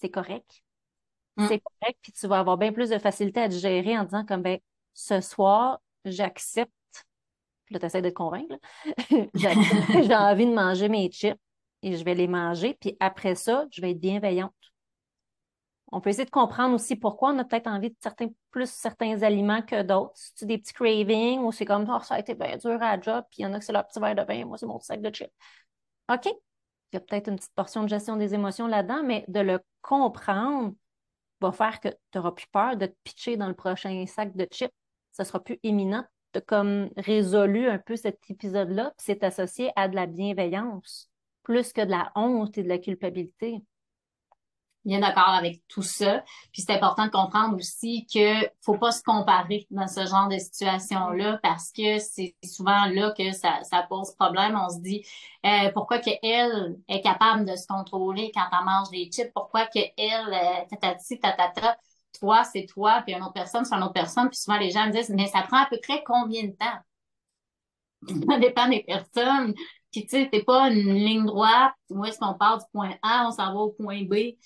c'est 0.00 0.10
correct. 0.10 0.62
Mm. 1.38 1.46
C'est 1.46 1.60
correct, 1.60 1.98
puis 2.02 2.12
tu 2.12 2.26
vas 2.26 2.40
avoir 2.40 2.58
bien 2.58 2.72
plus 2.72 2.90
de 2.90 2.98
facilité 2.98 3.40
à 3.40 3.48
digérer 3.48 3.96
en 3.96 4.04
disant 4.04 4.24
comme 4.24 4.42
ben 4.42 4.58
ce 4.94 5.20
soir, 5.20 5.80
j'accepte. 6.04 6.72
Là, 7.70 7.78
tu 7.78 7.86
essaies 7.86 8.02
de 8.02 8.10
te 8.10 8.14
convaincre. 8.14 8.56
j'ai 9.34 10.14
envie 10.14 10.46
de 10.46 10.54
manger 10.54 10.88
mes 10.88 11.10
chips 11.10 11.38
et 11.82 11.96
je 11.96 12.04
vais 12.04 12.14
les 12.14 12.26
manger. 12.26 12.76
Puis 12.80 12.96
après 12.98 13.34
ça, 13.34 13.66
je 13.70 13.80
vais 13.80 13.92
être 13.92 14.00
bienveillante. 14.00 14.52
On 15.92 16.00
peut 16.00 16.10
essayer 16.10 16.24
de 16.24 16.30
comprendre 16.30 16.74
aussi 16.74 16.96
pourquoi 16.96 17.32
on 17.32 17.38
a 17.38 17.44
peut-être 17.44 17.66
envie 17.66 17.90
de 17.90 17.96
certains, 18.00 18.28
plus 18.50 18.70
certains 18.70 19.22
aliments 19.22 19.62
que 19.62 19.82
d'autres. 19.82 20.12
C'est 20.14 20.46
des 20.46 20.58
petits 20.58 20.74
cravings 20.74 21.40
ou 21.40 21.52
c'est 21.52 21.64
comme 21.64 21.86
oh, 21.88 22.02
ça 22.02 22.16
a 22.16 22.18
été 22.18 22.34
bien 22.34 22.56
dur 22.56 22.82
à 22.82 23.00
job, 23.00 23.24
puis 23.30 23.40
il 23.40 23.42
y 23.42 23.46
en 23.46 23.54
a 23.54 23.58
que 23.58 23.64
c'est 23.64 23.72
leur 23.72 23.86
petit 23.86 24.00
verre 24.00 24.14
de 24.14 24.22
vin, 24.22 24.44
moi 24.44 24.58
c'est 24.58 24.66
mon 24.66 24.80
sac 24.80 25.00
de 25.00 25.10
chips. 25.10 25.32
OK. 26.12 26.26
Il 26.26 26.94
y 26.94 26.96
a 26.96 27.00
peut-être 27.00 27.28
une 27.28 27.36
petite 27.36 27.54
portion 27.54 27.82
de 27.84 27.88
gestion 27.88 28.16
des 28.16 28.34
émotions 28.34 28.66
là-dedans, 28.66 29.02
mais 29.02 29.24
de 29.28 29.40
le 29.40 29.60
comprendre 29.82 30.74
va 31.40 31.52
faire 31.52 31.80
que 31.80 31.88
tu 31.88 31.96
n'auras 32.16 32.32
plus 32.32 32.46
peur 32.48 32.76
de 32.76 32.86
te 32.86 32.94
pitcher 33.04 33.36
dans 33.36 33.48
le 33.48 33.54
prochain 33.54 34.04
sac 34.06 34.36
de 34.36 34.46
chips. 34.50 34.72
Ça 35.12 35.24
sera 35.24 35.42
plus 35.42 35.58
imminent. 35.62 36.04
Tu 36.32 36.38
as 36.38 36.42
comme 36.42 36.90
résolu 36.96 37.68
un 37.68 37.78
peu 37.78 37.96
cet 37.96 38.18
épisode-là, 38.28 38.92
puis 38.96 39.04
c'est 39.06 39.24
associé 39.24 39.70
à 39.76 39.88
de 39.88 39.94
la 39.94 40.06
bienveillance 40.06 41.10
plus 41.48 41.72
que 41.72 41.80
de 41.80 41.90
la 41.90 42.12
honte 42.14 42.58
et 42.58 42.62
de 42.62 42.68
la 42.68 42.78
culpabilité. 42.78 43.62
Bien 44.88 45.00
d'accord 45.00 45.28
avec 45.28 45.60
tout 45.68 45.82
ça. 45.82 46.24
Puis 46.50 46.62
c'est 46.62 46.72
important 46.72 47.04
de 47.04 47.10
comprendre 47.10 47.54
aussi 47.56 48.06
que 48.06 48.48
faut 48.62 48.78
pas 48.78 48.90
se 48.90 49.02
comparer 49.02 49.66
dans 49.70 49.86
ce 49.86 50.06
genre 50.06 50.28
de 50.28 50.38
situation-là 50.38 51.38
parce 51.42 51.70
que 51.72 51.98
c'est 51.98 52.34
souvent 52.42 52.86
là 52.86 53.12
que 53.12 53.32
ça, 53.32 53.62
ça 53.64 53.82
pose 53.86 54.14
problème. 54.14 54.58
On 54.58 54.70
se 54.70 54.80
dit 54.80 55.04
euh, 55.44 55.70
pourquoi 55.74 55.98
que 55.98 56.08
elle 56.22 56.78
est 56.88 57.02
capable 57.02 57.44
de 57.44 57.54
se 57.54 57.66
contrôler 57.66 58.32
quand 58.34 58.46
elle 58.50 58.64
mange 58.64 58.88
des 58.88 59.10
chips, 59.12 59.30
pourquoi 59.34 59.66
que 59.66 59.78
elle 59.98 60.32
euh, 60.32 60.64
tatati 60.70 61.20
tatata. 61.20 61.76
Toi, 62.18 62.44
c'est 62.44 62.64
toi, 62.64 63.02
puis 63.04 63.14
une 63.14 63.22
autre 63.22 63.34
personne, 63.34 63.66
c'est 63.66 63.74
une 63.74 63.82
autre 63.82 63.92
personne? 63.92 64.30
Puis 64.30 64.38
souvent, 64.38 64.56
les 64.56 64.70
gens 64.70 64.86
me 64.86 64.92
disent, 64.92 65.10
mais 65.10 65.26
ça 65.26 65.42
prend 65.42 65.58
à 65.58 65.66
peu 65.66 65.78
près 65.82 66.02
combien 66.02 66.44
de 66.44 66.52
temps? 66.52 66.78
Ça 68.30 68.38
dépend 68.38 68.68
des 68.68 68.84
personnes. 68.84 69.52
Puis, 69.92 70.02
tu 70.06 70.10
sais, 70.10 70.28
c'est 70.32 70.44
pas 70.44 70.68
une 70.70 70.94
ligne 70.94 71.26
droite. 71.26 71.72
Où 71.90 72.04
est-ce 72.04 72.18
qu'on 72.18 72.34
part 72.34 72.58
du 72.58 72.64
point 72.72 72.94
A, 73.02 73.26
on 73.26 73.32
s'en 73.32 73.52
va 73.52 73.60
au 73.60 73.70
point 73.70 74.02
B. 74.04 74.36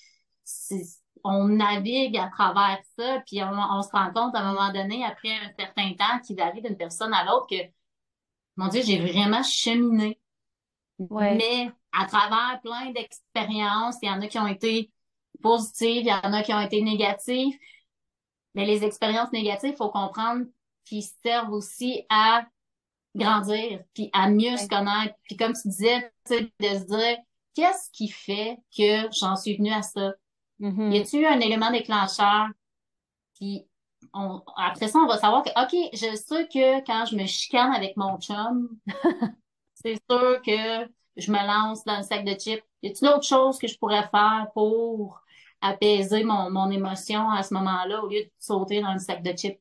On 1.23 1.47
navigue 1.47 2.17
à 2.17 2.27
travers 2.27 2.79
ça, 2.97 3.21
puis 3.25 3.41
on, 3.43 3.81
se 3.81 3.89
rend 3.91 4.11
compte 4.11 4.35
à 4.35 4.39
un 4.39 4.53
moment 4.53 4.73
donné, 4.73 5.05
après 5.05 5.33
un 5.33 5.51
certain 5.57 5.93
temps, 5.93 6.19
qui 6.25 6.35
varie 6.35 6.61
d'une 6.61 6.77
personne 6.77 7.13
à 7.13 7.23
l'autre, 7.23 7.47
que, 7.49 7.63
mon 8.57 8.67
Dieu, 8.67 8.81
j'ai 8.83 8.99
vraiment 8.99 9.43
cheminé. 9.43 10.19
Mais 10.99 11.71
à 11.91 12.05
travers 12.05 12.59
plein 12.61 12.91
d'expériences, 12.91 13.97
il 14.01 14.07
y 14.07 14.11
en 14.11 14.21
a 14.21 14.27
qui 14.27 14.39
ont 14.39 14.47
été 14.47 14.91
positives, 15.41 16.03
il 16.03 16.07
y 16.07 16.13
en 16.13 16.33
a 16.33 16.43
qui 16.43 16.53
ont 16.53 16.61
été 16.61 16.81
négatives. 16.81 17.57
Mais 18.55 18.65
les 18.65 18.83
expériences 18.83 19.31
négatives, 19.31 19.71
il 19.73 19.77
faut 19.77 19.89
comprendre 19.89 20.45
qu'ils 20.85 21.05
servent 21.23 21.51
aussi 21.51 22.05
à 22.09 22.45
grandir, 23.15 23.81
puis 23.93 24.09
à 24.13 24.29
mieux 24.29 24.57
se 24.57 24.67
connaître. 24.67 25.15
Puis 25.23 25.37
comme 25.37 25.53
tu 25.53 25.67
disais, 25.69 26.11
de 26.29 26.49
se 26.61 26.85
dire, 26.85 27.17
qu'est-ce 27.55 27.89
qui 27.91 28.09
fait 28.09 28.57
que 28.75 29.09
j'en 29.11 29.35
suis 29.35 29.57
venue 29.57 29.71
à 29.71 29.81
ça? 29.81 30.13
Mm-hmm. 30.63 30.91
Y 30.91 30.99
a-tu 30.99 31.25
un 31.25 31.39
élément 31.41 31.71
déclencheur? 31.71 32.47
Puis 33.35 33.67
on, 34.13 34.41
après 34.55 34.87
ça, 34.87 34.99
on 34.99 35.07
va 35.07 35.17
savoir 35.17 35.43
que, 35.43 35.49
OK, 35.49 35.89
je 35.93 36.15
sais 36.15 36.47
que 36.47 36.85
quand 36.85 37.05
je 37.05 37.17
me 37.17 37.25
chicane 37.25 37.73
avec 37.73 37.97
mon 37.97 38.17
chum, 38.17 38.69
c'est 39.75 40.01
sûr 40.09 40.41
que 40.41 40.89
je 41.17 41.31
me 41.31 41.45
lance 41.45 41.83
dans 41.83 41.97
le 41.97 42.03
sac 42.03 42.23
de 42.23 42.33
chips. 42.33 42.63
Y 42.81 42.89
a-t-il 42.89 43.09
autre 43.09 43.25
chose 43.25 43.59
que 43.59 43.67
je 43.67 43.77
pourrais 43.77 44.07
faire 44.07 44.47
pour 44.53 45.21
apaiser 45.61 46.23
mon, 46.23 46.49
mon 46.49 46.71
émotion 46.71 47.29
à 47.29 47.43
ce 47.43 47.53
moment-là 47.53 48.01
au 48.01 48.07
lieu 48.07 48.23
de 48.23 48.31
sauter 48.39 48.81
dans 48.81 48.93
le 48.93 48.99
sac 48.99 49.21
de 49.21 49.31
chips? 49.31 49.59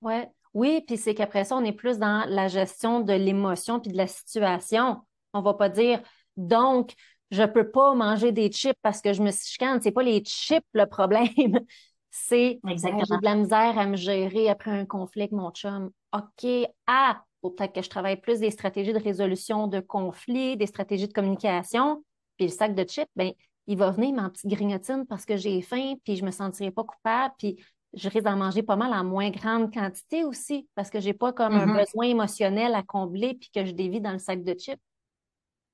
Ouais. 0.00 0.30
Oui, 0.54 0.82
puis 0.86 0.96
c'est 0.96 1.14
qu'après 1.14 1.44
ça, 1.44 1.56
on 1.56 1.64
est 1.64 1.72
plus 1.72 1.98
dans 1.98 2.24
la 2.26 2.48
gestion 2.48 3.00
de 3.00 3.12
l'émotion 3.12 3.78
puis 3.78 3.92
de 3.92 3.96
la 3.98 4.06
situation. 4.06 5.02
On 5.34 5.42
va 5.42 5.52
pas 5.52 5.68
dire 5.68 6.00
donc 6.38 6.94
je 7.30 7.42
peux 7.42 7.70
pas 7.70 7.94
manger 7.94 8.32
des 8.32 8.50
chips 8.50 8.78
parce 8.82 9.00
que 9.00 9.12
je 9.12 9.22
me 9.22 9.30
chicane. 9.30 9.80
C'est 9.80 9.92
pas 9.92 10.02
les 10.02 10.20
chips 10.20 10.66
le 10.72 10.86
problème. 10.86 11.28
c'est 12.10 12.60
j'ai 12.64 12.90
de 12.92 13.24
la 13.24 13.34
misère 13.34 13.78
à 13.78 13.86
me 13.86 13.96
gérer 13.96 14.48
après 14.48 14.70
un 14.70 14.86
conflit 14.86 15.22
avec 15.22 15.32
mon 15.32 15.50
chum. 15.50 15.90
OK, 16.12 16.48
ah, 16.86 17.22
faut 17.40 17.50
peut-être 17.50 17.74
que 17.74 17.82
je 17.82 17.90
travaille 17.90 18.20
plus 18.20 18.40
des 18.40 18.50
stratégies 18.50 18.92
de 18.92 18.98
résolution 18.98 19.66
de 19.66 19.80
conflits, 19.80 20.56
des 20.56 20.66
stratégies 20.66 21.08
de 21.08 21.12
communication. 21.12 22.02
Puis 22.36 22.46
le 22.46 22.52
sac 22.52 22.74
de 22.74 22.84
chips, 22.84 23.10
ben, 23.16 23.32
il 23.66 23.76
va 23.76 23.90
venir 23.90 24.14
ma 24.14 24.30
petite 24.30 24.50
grignotine 24.50 25.04
parce 25.08 25.24
que 25.24 25.36
j'ai 25.36 25.60
faim, 25.60 25.94
puis 26.04 26.16
je 26.16 26.24
me 26.24 26.30
sentirai 26.30 26.70
pas 26.70 26.84
coupable, 26.84 27.34
puis 27.38 27.56
je 27.94 28.08
risque 28.08 28.24
d'en 28.24 28.36
manger 28.36 28.62
pas 28.62 28.76
mal 28.76 28.92
en 28.92 29.04
moins 29.04 29.30
grande 29.30 29.72
quantité 29.72 30.24
aussi, 30.24 30.68
parce 30.74 30.90
que 30.90 31.00
j'ai 31.00 31.14
pas 31.14 31.32
comme 31.32 31.54
un 31.54 31.66
mm-hmm. 31.66 31.78
besoin 31.78 32.06
émotionnel 32.06 32.74
à 32.74 32.82
combler 32.82 33.34
puis 33.34 33.50
que 33.54 33.64
je 33.64 33.72
dévie 33.72 34.00
dans 34.00 34.12
le 34.12 34.18
sac 34.18 34.42
de 34.42 34.54
chips. 34.54 34.80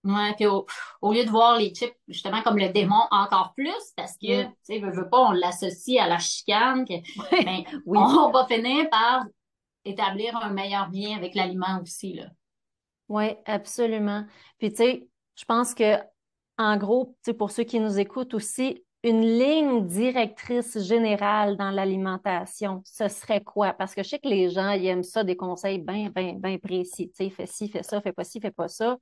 Ouais, 0.04 0.34
puis 0.34 0.46
au, 0.46 0.66
lieu 1.12 1.24
de 1.24 1.30
voir 1.30 1.58
les 1.58 1.72
chips 1.72 1.96
justement 2.08 2.42
comme 2.42 2.58
le 2.58 2.70
démon 2.70 3.02
encore 3.10 3.52
plus, 3.56 3.92
parce 3.96 4.16
que, 4.18 4.44
mm. 4.44 4.48
tu 4.48 4.56
sais, 4.62 4.78
veux, 4.80 5.08
pas, 5.08 5.20
on 5.28 5.30
l'associe 5.30 6.02
à 6.02 6.08
la 6.08 6.18
chicane, 6.18 6.84
que, 6.84 6.94
ben, 7.44 7.62
on 7.86 8.30
va 8.30 8.46
finir 8.46 8.90
par 8.90 9.24
établir 9.84 10.36
un 10.36 10.50
meilleur 10.50 10.88
lien 10.90 11.16
avec 11.16 11.34
l'aliment 11.34 11.80
aussi, 11.80 12.14
là. 12.14 12.24
Oui, 13.08 13.34
absolument. 13.44 14.24
Puis, 14.58 14.70
tu 14.70 14.76
sais, 14.76 15.08
je 15.36 15.44
pense 15.44 15.74
que, 15.74 15.98
en 16.58 16.76
gros, 16.76 17.16
tu 17.22 17.30
sais, 17.30 17.34
pour 17.34 17.50
ceux 17.50 17.64
qui 17.64 17.78
nous 17.78 17.98
écoutent 17.98 18.34
aussi, 18.34 18.84
une 19.04 19.22
ligne 19.22 19.86
directrice 19.86 20.78
générale 20.78 21.56
dans 21.56 21.70
l'alimentation, 21.70 22.82
ce 22.84 23.08
serait 23.08 23.42
quoi? 23.42 23.72
Parce 23.72 23.94
que 23.94 24.02
je 24.02 24.10
sais 24.10 24.18
que 24.20 24.28
les 24.28 24.48
gens, 24.48 24.70
ils 24.70 24.86
aiment 24.86 25.02
ça, 25.02 25.24
des 25.24 25.36
conseils 25.36 25.78
bien, 25.78 26.10
bien, 26.10 26.34
bien 26.34 26.58
précis. 26.58 27.08
Tu 27.10 27.24
sais, 27.24 27.30
fais 27.30 27.46
ci, 27.46 27.68
fais 27.68 27.82
ça, 27.82 28.00
fais 28.00 28.12
pas 28.12 28.22
ci, 28.22 28.40
fais 28.40 28.52
pas 28.52 28.68
ça. 28.68 28.96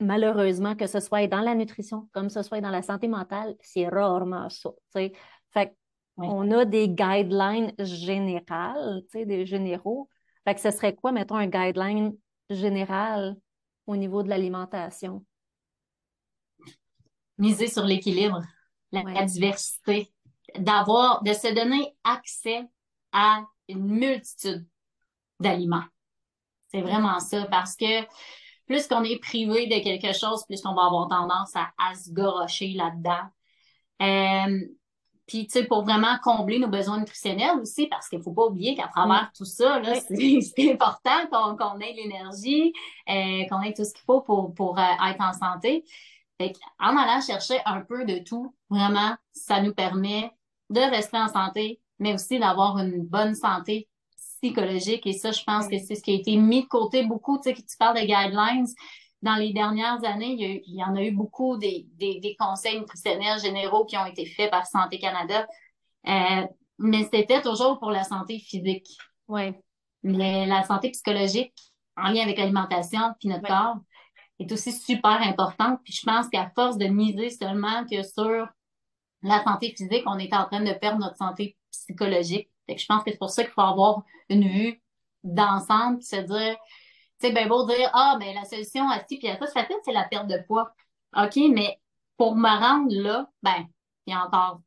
Malheureusement, 0.00 0.74
que 0.74 0.86
ce 0.86 0.98
soit 0.98 1.26
dans 1.26 1.40
la 1.40 1.54
nutrition, 1.54 2.08
comme 2.12 2.30
ce 2.30 2.42
soit 2.42 2.60
dans 2.60 2.70
la 2.70 2.82
santé 2.82 3.06
mentale, 3.06 3.54
c'est 3.60 3.86
rarement 3.86 4.48
ça. 4.48 4.70
Fait 4.92 5.12
on 6.16 6.50
a 6.50 6.64
des 6.64 6.88
guidelines 6.88 7.72
générales, 7.78 9.02
des 9.14 9.46
généraux. 9.46 10.08
Fait 10.44 10.54
que 10.54 10.60
ce 10.60 10.70
serait 10.70 10.94
quoi, 10.94 11.12
mettons, 11.12 11.36
un 11.36 11.46
guideline 11.46 12.14
général 12.50 13.36
au 13.86 13.96
niveau 13.96 14.22
de 14.22 14.28
l'alimentation? 14.28 15.24
Miser 17.38 17.68
sur 17.68 17.84
l'équilibre 17.84 18.42
la, 18.92 19.24
diversité, 19.24 20.12
d'avoir, 20.58 21.22
de 21.22 21.32
se 21.32 21.54
donner 21.54 21.96
accès 22.04 22.66
à 23.12 23.44
une 23.68 23.86
multitude 23.86 24.66
d'aliments. 25.38 25.84
C'est 26.68 26.82
vraiment 26.82 27.18
ça, 27.20 27.46
parce 27.46 27.76
que 27.76 28.04
plus 28.70 28.86
qu'on 28.86 29.02
est 29.02 29.18
privé 29.18 29.66
de 29.66 29.82
quelque 29.82 30.16
chose, 30.16 30.46
plus 30.46 30.62
qu'on 30.62 30.74
va 30.74 30.84
avoir 30.84 31.08
tendance 31.08 31.52
à, 31.56 31.94
se 31.96 32.12
gorocher 32.12 32.68
là-dedans. 32.68 33.26
Euh, 34.00 34.60
puis, 35.26 35.48
tu 35.48 35.58
sais, 35.58 35.64
pour 35.64 35.82
vraiment 35.82 36.16
combler 36.22 36.60
nos 36.60 36.68
besoins 36.68 37.00
nutritionnels 37.00 37.58
aussi, 37.60 37.88
parce 37.88 38.08
qu'il 38.08 38.20
ne 38.20 38.22
faut 38.22 38.32
pas 38.32 38.46
oublier 38.46 38.76
qu'à 38.76 38.86
travers 38.86 39.32
tout 39.36 39.44
ça, 39.44 39.82
c'est 40.08 40.72
important 40.72 41.26
qu'on 41.58 41.80
ait 41.80 41.94
l'énergie, 41.94 42.72
euh, 43.08 43.42
qu'on 43.50 43.60
ait 43.62 43.74
tout 43.74 43.84
ce 43.84 43.92
qu'il 43.92 44.04
faut 44.06 44.20
pour, 44.20 44.54
pour 44.54 44.78
euh, 44.78 45.08
être 45.08 45.20
en 45.20 45.32
santé. 45.32 45.84
Fait 46.40 46.52
en 46.78 46.96
allant 46.96 47.20
chercher 47.20 47.58
un 47.66 47.80
peu 47.80 48.04
de 48.04 48.18
tout, 48.18 48.54
vraiment, 48.68 49.16
ça 49.32 49.60
nous 49.60 49.74
permet 49.74 50.30
de 50.70 50.80
rester 50.80 51.18
en 51.18 51.26
santé, 51.26 51.80
mais 51.98 52.14
aussi 52.14 52.38
d'avoir 52.38 52.78
une 52.78 53.04
bonne 53.04 53.34
santé 53.34 53.88
psychologique. 54.40 55.06
Et 55.06 55.12
ça, 55.12 55.32
je 55.32 55.42
pense 55.44 55.68
que 55.68 55.78
c'est 55.78 55.94
ce 55.94 56.02
qui 56.02 56.12
a 56.12 56.14
été 56.14 56.36
mis 56.36 56.62
de 56.62 56.68
côté 56.68 57.04
beaucoup. 57.04 57.38
Tu 57.38 57.50
sais, 57.50 57.54
tu 57.54 57.76
parles 57.78 57.96
de 57.96 58.06
guidelines. 58.06 58.66
Dans 59.22 59.36
les 59.36 59.52
dernières 59.52 60.02
années, 60.04 60.62
il 60.66 60.74
y, 60.74 60.82
en 60.82 60.96
a 60.96 61.02
eu 61.02 61.12
beaucoup 61.12 61.58
des, 61.58 61.86
des, 61.98 62.36
conseils 62.38 62.80
nutritionnels 62.80 63.38
généraux 63.38 63.84
qui 63.84 63.98
ont 63.98 64.06
été 64.06 64.24
faits 64.24 64.50
par 64.50 64.66
Santé 64.66 64.98
Canada. 64.98 65.46
Euh, 66.08 66.46
mais 66.78 67.06
c'était 67.12 67.42
toujours 67.42 67.78
pour 67.78 67.90
la 67.90 68.04
santé 68.04 68.38
physique. 68.38 68.88
Oui. 69.28 69.52
Mais 70.02 70.46
la 70.46 70.64
santé 70.64 70.90
psychologique, 70.90 71.52
en 71.98 72.10
lien 72.10 72.22
avec 72.22 72.38
l'alimentation 72.38 73.12
puis 73.18 73.28
notre 73.28 73.46
corps, 73.46 73.76
est 74.38 74.50
aussi 74.50 74.72
super 74.72 75.20
importante. 75.20 75.80
Puis 75.84 75.92
je 75.92 76.06
pense 76.06 76.28
qu'à 76.28 76.50
force 76.54 76.78
de 76.78 76.86
miser 76.86 77.28
seulement 77.28 77.84
que 77.84 78.02
sur 78.02 78.48
la 79.22 79.44
santé 79.44 79.74
physique, 79.76 80.04
on 80.06 80.18
est 80.18 80.32
en 80.32 80.46
train 80.46 80.62
de 80.62 80.72
perdre 80.72 81.00
notre 81.00 81.16
santé 81.16 81.58
psychologique. 81.70 82.48
Fait 82.70 82.76
que 82.76 82.82
je 82.82 82.86
pense 82.86 83.02
que 83.02 83.10
c'est 83.10 83.18
pour 83.18 83.30
ça 83.30 83.42
qu'il 83.42 83.52
faut 83.52 83.62
avoir 83.62 84.04
une 84.28 84.46
vue 84.46 84.80
d'ensemble, 85.24 86.00
se 86.02 86.14
dire, 86.14 86.56
tu 87.20 87.26
sais, 87.26 87.32
ben 87.32 87.48
beau 87.48 87.66
dire, 87.66 87.90
ah, 87.92 88.16
ben 88.20 88.32
la 88.32 88.44
solution 88.44 88.88
à 88.88 89.04
ci 89.08 89.18
puis 89.18 89.28
à 89.28 89.36
ça, 89.36 89.46
ça 89.48 89.64
fait, 89.64 89.74
c'est 89.84 89.92
la 89.92 90.04
perte 90.04 90.28
de 90.28 90.38
poids. 90.46 90.70
OK, 91.16 91.36
mais 91.50 91.80
pour 92.16 92.36
me 92.36 92.48
rendre 92.48 92.94
là, 92.94 93.26
ben, 93.42 93.66
il 94.06 94.12
y 94.12 94.16
a 94.16 94.24
encore 94.24 94.60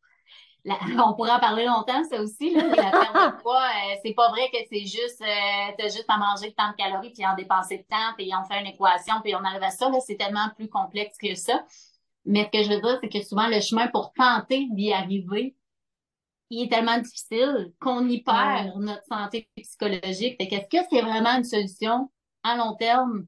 on 0.66 1.14
pourrait 1.14 1.32
en 1.32 1.40
parler 1.40 1.66
longtemps, 1.66 2.04
ça 2.04 2.22
aussi, 2.22 2.54
là, 2.54 2.68
la 2.68 2.92
perte 2.92 3.14
de 3.14 3.42
poids, 3.42 3.64
euh, 3.64 3.96
c'est 4.04 4.14
pas 4.14 4.30
vrai 4.30 4.50
que 4.52 4.58
c'est 4.70 4.86
juste, 4.86 5.22
euh, 5.22 5.72
t'as 5.78 5.86
juste 5.86 6.06
à 6.10 6.18
manger 6.18 6.54
tant 6.54 6.72
de 6.72 6.76
calories, 6.76 7.12
puis 7.12 7.26
en 7.26 7.36
dépenser 7.36 7.78
de 7.78 7.84
temps, 7.84 8.14
puis 8.18 8.32
on 8.38 8.46
fait 8.46 8.60
une 8.60 8.68
équation, 8.68 9.16
puis 9.24 9.34
on 9.36 9.44
arrive 9.44 9.64
à 9.64 9.72
ça, 9.72 9.90
là, 9.90 10.00
c'est 10.00 10.16
tellement 10.16 10.50
plus 10.56 10.70
complexe 10.70 11.18
que 11.18 11.36
ça. 11.36 11.66
Mais 12.26 12.46
ce 12.46 12.58
que 12.58 12.64
je 12.64 12.70
veux 12.70 12.82
dire, 12.82 12.98
c'est 13.02 13.10
que 13.10 13.22
souvent, 13.22 13.48
le 13.48 13.60
chemin 13.60 13.88
pour 13.88 14.14
tenter 14.14 14.68
d'y 14.72 14.94
arriver, 14.94 15.56
il 16.50 16.66
est 16.66 16.70
tellement 16.70 17.00
difficile 17.00 17.72
qu'on 17.80 18.08
y 18.08 18.22
perd 18.22 18.76
notre 18.78 19.04
santé 19.06 19.50
psychologique. 19.56 20.38
Qu'est-ce 20.38 20.68
que 20.70 20.86
c'est 20.90 21.02
vraiment 21.02 21.38
une 21.38 21.44
solution 21.44 22.12
à 22.44 22.56
long 22.56 22.76
terme? 22.76 23.26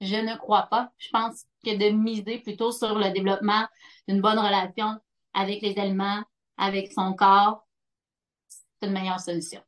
Je 0.00 0.16
ne 0.16 0.36
crois 0.36 0.68
pas. 0.70 0.90
Je 0.96 1.08
pense 1.10 1.44
que 1.64 1.76
de 1.76 1.90
miser 1.90 2.38
plutôt 2.38 2.70
sur 2.70 2.98
le 2.98 3.10
développement 3.10 3.66
d'une 4.06 4.20
bonne 4.20 4.38
relation 4.38 4.96
avec 5.34 5.60
les 5.60 5.78
aliments, 5.78 6.22
avec 6.56 6.92
son 6.92 7.14
corps, 7.14 7.66
c'est 8.48 8.86
une 8.88 8.92
meilleure 8.92 9.20
solution. 9.20 9.60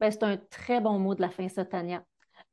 Ben, 0.00 0.10
c'est 0.10 0.22
un 0.22 0.36
très 0.36 0.80
bon 0.80 0.98
mot 0.98 1.14
de 1.14 1.22
la 1.22 1.30
fin, 1.30 1.48
ça, 1.48 1.64
Tania. 1.64 2.04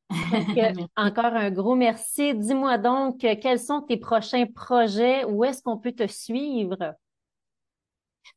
encore 0.95 1.25
un 1.25 1.51
gros 1.51 1.75
merci. 1.75 2.33
Dis-moi 2.33 2.77
donc, 2.77 3.19
quels 3.19 3.59
sont 3.59 3.81
tes 3.81 3.97
prochains 3.97 4.45
projets? 4.45 5.25
Où 5.25 5.43
est-ce 5.43 5.61
qu'on 5.61 5.77
peut 5.77 5.91
te 5.91 6.07
suivre? 6.07 6.95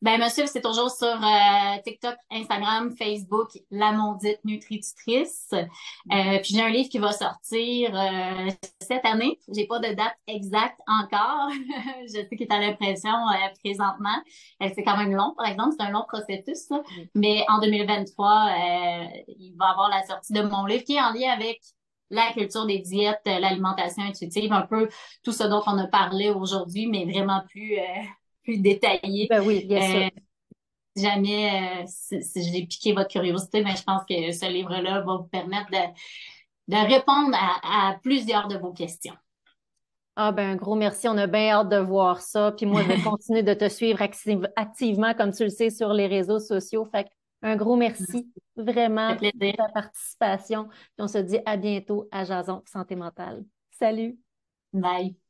Ben, 0.02 0.18
monsieur, 0.20 0.46
c'est 0.46 0.62
toujours 0.62 0.90
sur 0.90 1.06
euh, 1.06 1.78
TikTok, 1.84 2.16
Instagram, 2.30 2.90
Facebook, 2.96 3.50
La 3.70 3.92
Mondite 3.92 4.40
Nutritutrice. 4.44 5.50
Euh, 5.52 6.38
puis 6.42 6.54
j'ai 6.54 6.60
un 6.60 6.70
livre 6.70 6.88
qui 6.88 6.98
va 6.98 7.12
sortir 7.12 7.94
euh, 7.94 8.50
cette 8.80 9.04
année. 9.04 9.38
J'ai 9.54 9.68
pas 9.68 9.78
de 9.78 9.94
date 9.94 10.16
exacte 10.26 10.80
encore. 10.88 11.50
je 12.02 12.14
sais 12.14 12.28
qu'il 12.36 12.42
est 12.42 12.52
à 12.52 12.58
l'impression 12.58 13.12
présentement. 13.62 14.16
c'est 14.60 14.82
quand 14.82 14.96
même 14.96 15.12
long, 15.12 15.34
par 15.36 15.46
exemple. 15.46 15.76
C'est 15.78 15.86
un 15.86 15.90
long 15.90 16.04
processus. 16.08 16.68
Mais 17.14 17.44
en 17.48 17.60
2023, 17.60 18.56
il 19.28 19.54
va 19.56 19.68
y 19.68 19.70
avoir 19.70 19.88
la 19.88 20.04
sortie 20.04 20.32
de 20.32 20.42
mon 20.42 20.66
livre 20.66 20.82
qui 20.82 20.96
est 20.96 21.00
en 21.00 21.12
lien 21.12 21.30
avec 21.30 21.60
la 22.10 22.32
culture 22.32 22.66
des 22.66 22.80
diètes, 22.80 23.22
l'alimentation 23.24 24.02
intuitive, 24.02 24.52
un 24.52 24.66
peu 24.66 24.88
tout 25.22 25.32
ce 25.32 25.44
dont 25.44 25.62
on 25.66 25.78
a 25.78 25.86
parlé 25.86 26.30
aujourd'hui, 26.30 26.88
mais 26.88 27.04
vraiment 27.04 27.40
plus 27.48 27.78
plus 28.42 28.58
détaillé. 28.58 29.26
Ben 29.28 29.44
oui, 29.44 29.64
bien 29.66 29.80
sûr. 29.80 30.00
Euh, 30.00 30.08
jamais 30.96 31.82
euh, 31.82 31.84
si, 31.86 32.42
j'ai 32.52 32.66
piqué 32.66 32.92
votre 32.92 33.10
curiosité, 33.10 33.62
mais 33.62 33.76
je 33.76 33.82
pense 33.82 34.02
que 34.08 34.32
ce 34.32 34.50
livre-là 34.50 35.00
va 35.00 35.16
vous 35.16 35.24
permettre 35.24 35.70
de, 35.70 36.74
de 36.74 36.94
répondre 36.94 37.36
à, 37.36 37.96
plusieurs 38.02 38.48
de 38.48 38.56
vos 38.56 38.72
questions. 38.72 39.14
Ah 40.14 40.30
ben 40.30 40.50
un 40.50 40.56
gros 40.56 40.74
merci, 40.74 41.08
on 41.08 41.16
a 41.16 41.26
bien 41.26 41.52
hâte 41.52 41.70
de 41.70 41.78
voir 41.78 42.20
ça. 42.20 42.52
Puis 42.52 42.66
moi, 42.66 42.82
je 42.82 42.88
vais 42.88 43.00
continuer 43.02 43.42
de 43.42 43.54
te 43.54 43.68
suivre 43.68 44.02
activement, 44.56 45.14
comme 45.14 45.32
tu 45.32 45.44
le 45.44 45.50
sais, 45.50 45.70
sur 45.70 45.92
les 45.94 46.06
réseaux 46.06 46.38
sociaux. 46.38 46.84
Fait 46.84 47.08
un 47.40 47.56
gros 47.56 47.76
merci 47.76 48.30
vraiment 48.54 49.16
pour 49.16 49.30
ta 49.56 49.68
participation. 49.72 50.68
Puis 50.68 50.98
on 50.98 51.08
se 51.08 51.18
dit 51.18 51.38
à 51.46 51.56
bientôt 51.56 52.08
à 52.12 52.24
Jason 52.24 52.62
Santé 52.66 52.94
Mentale. 52.94 53.44
Salut! 53.70 54.18
Bye! 54.72 55.21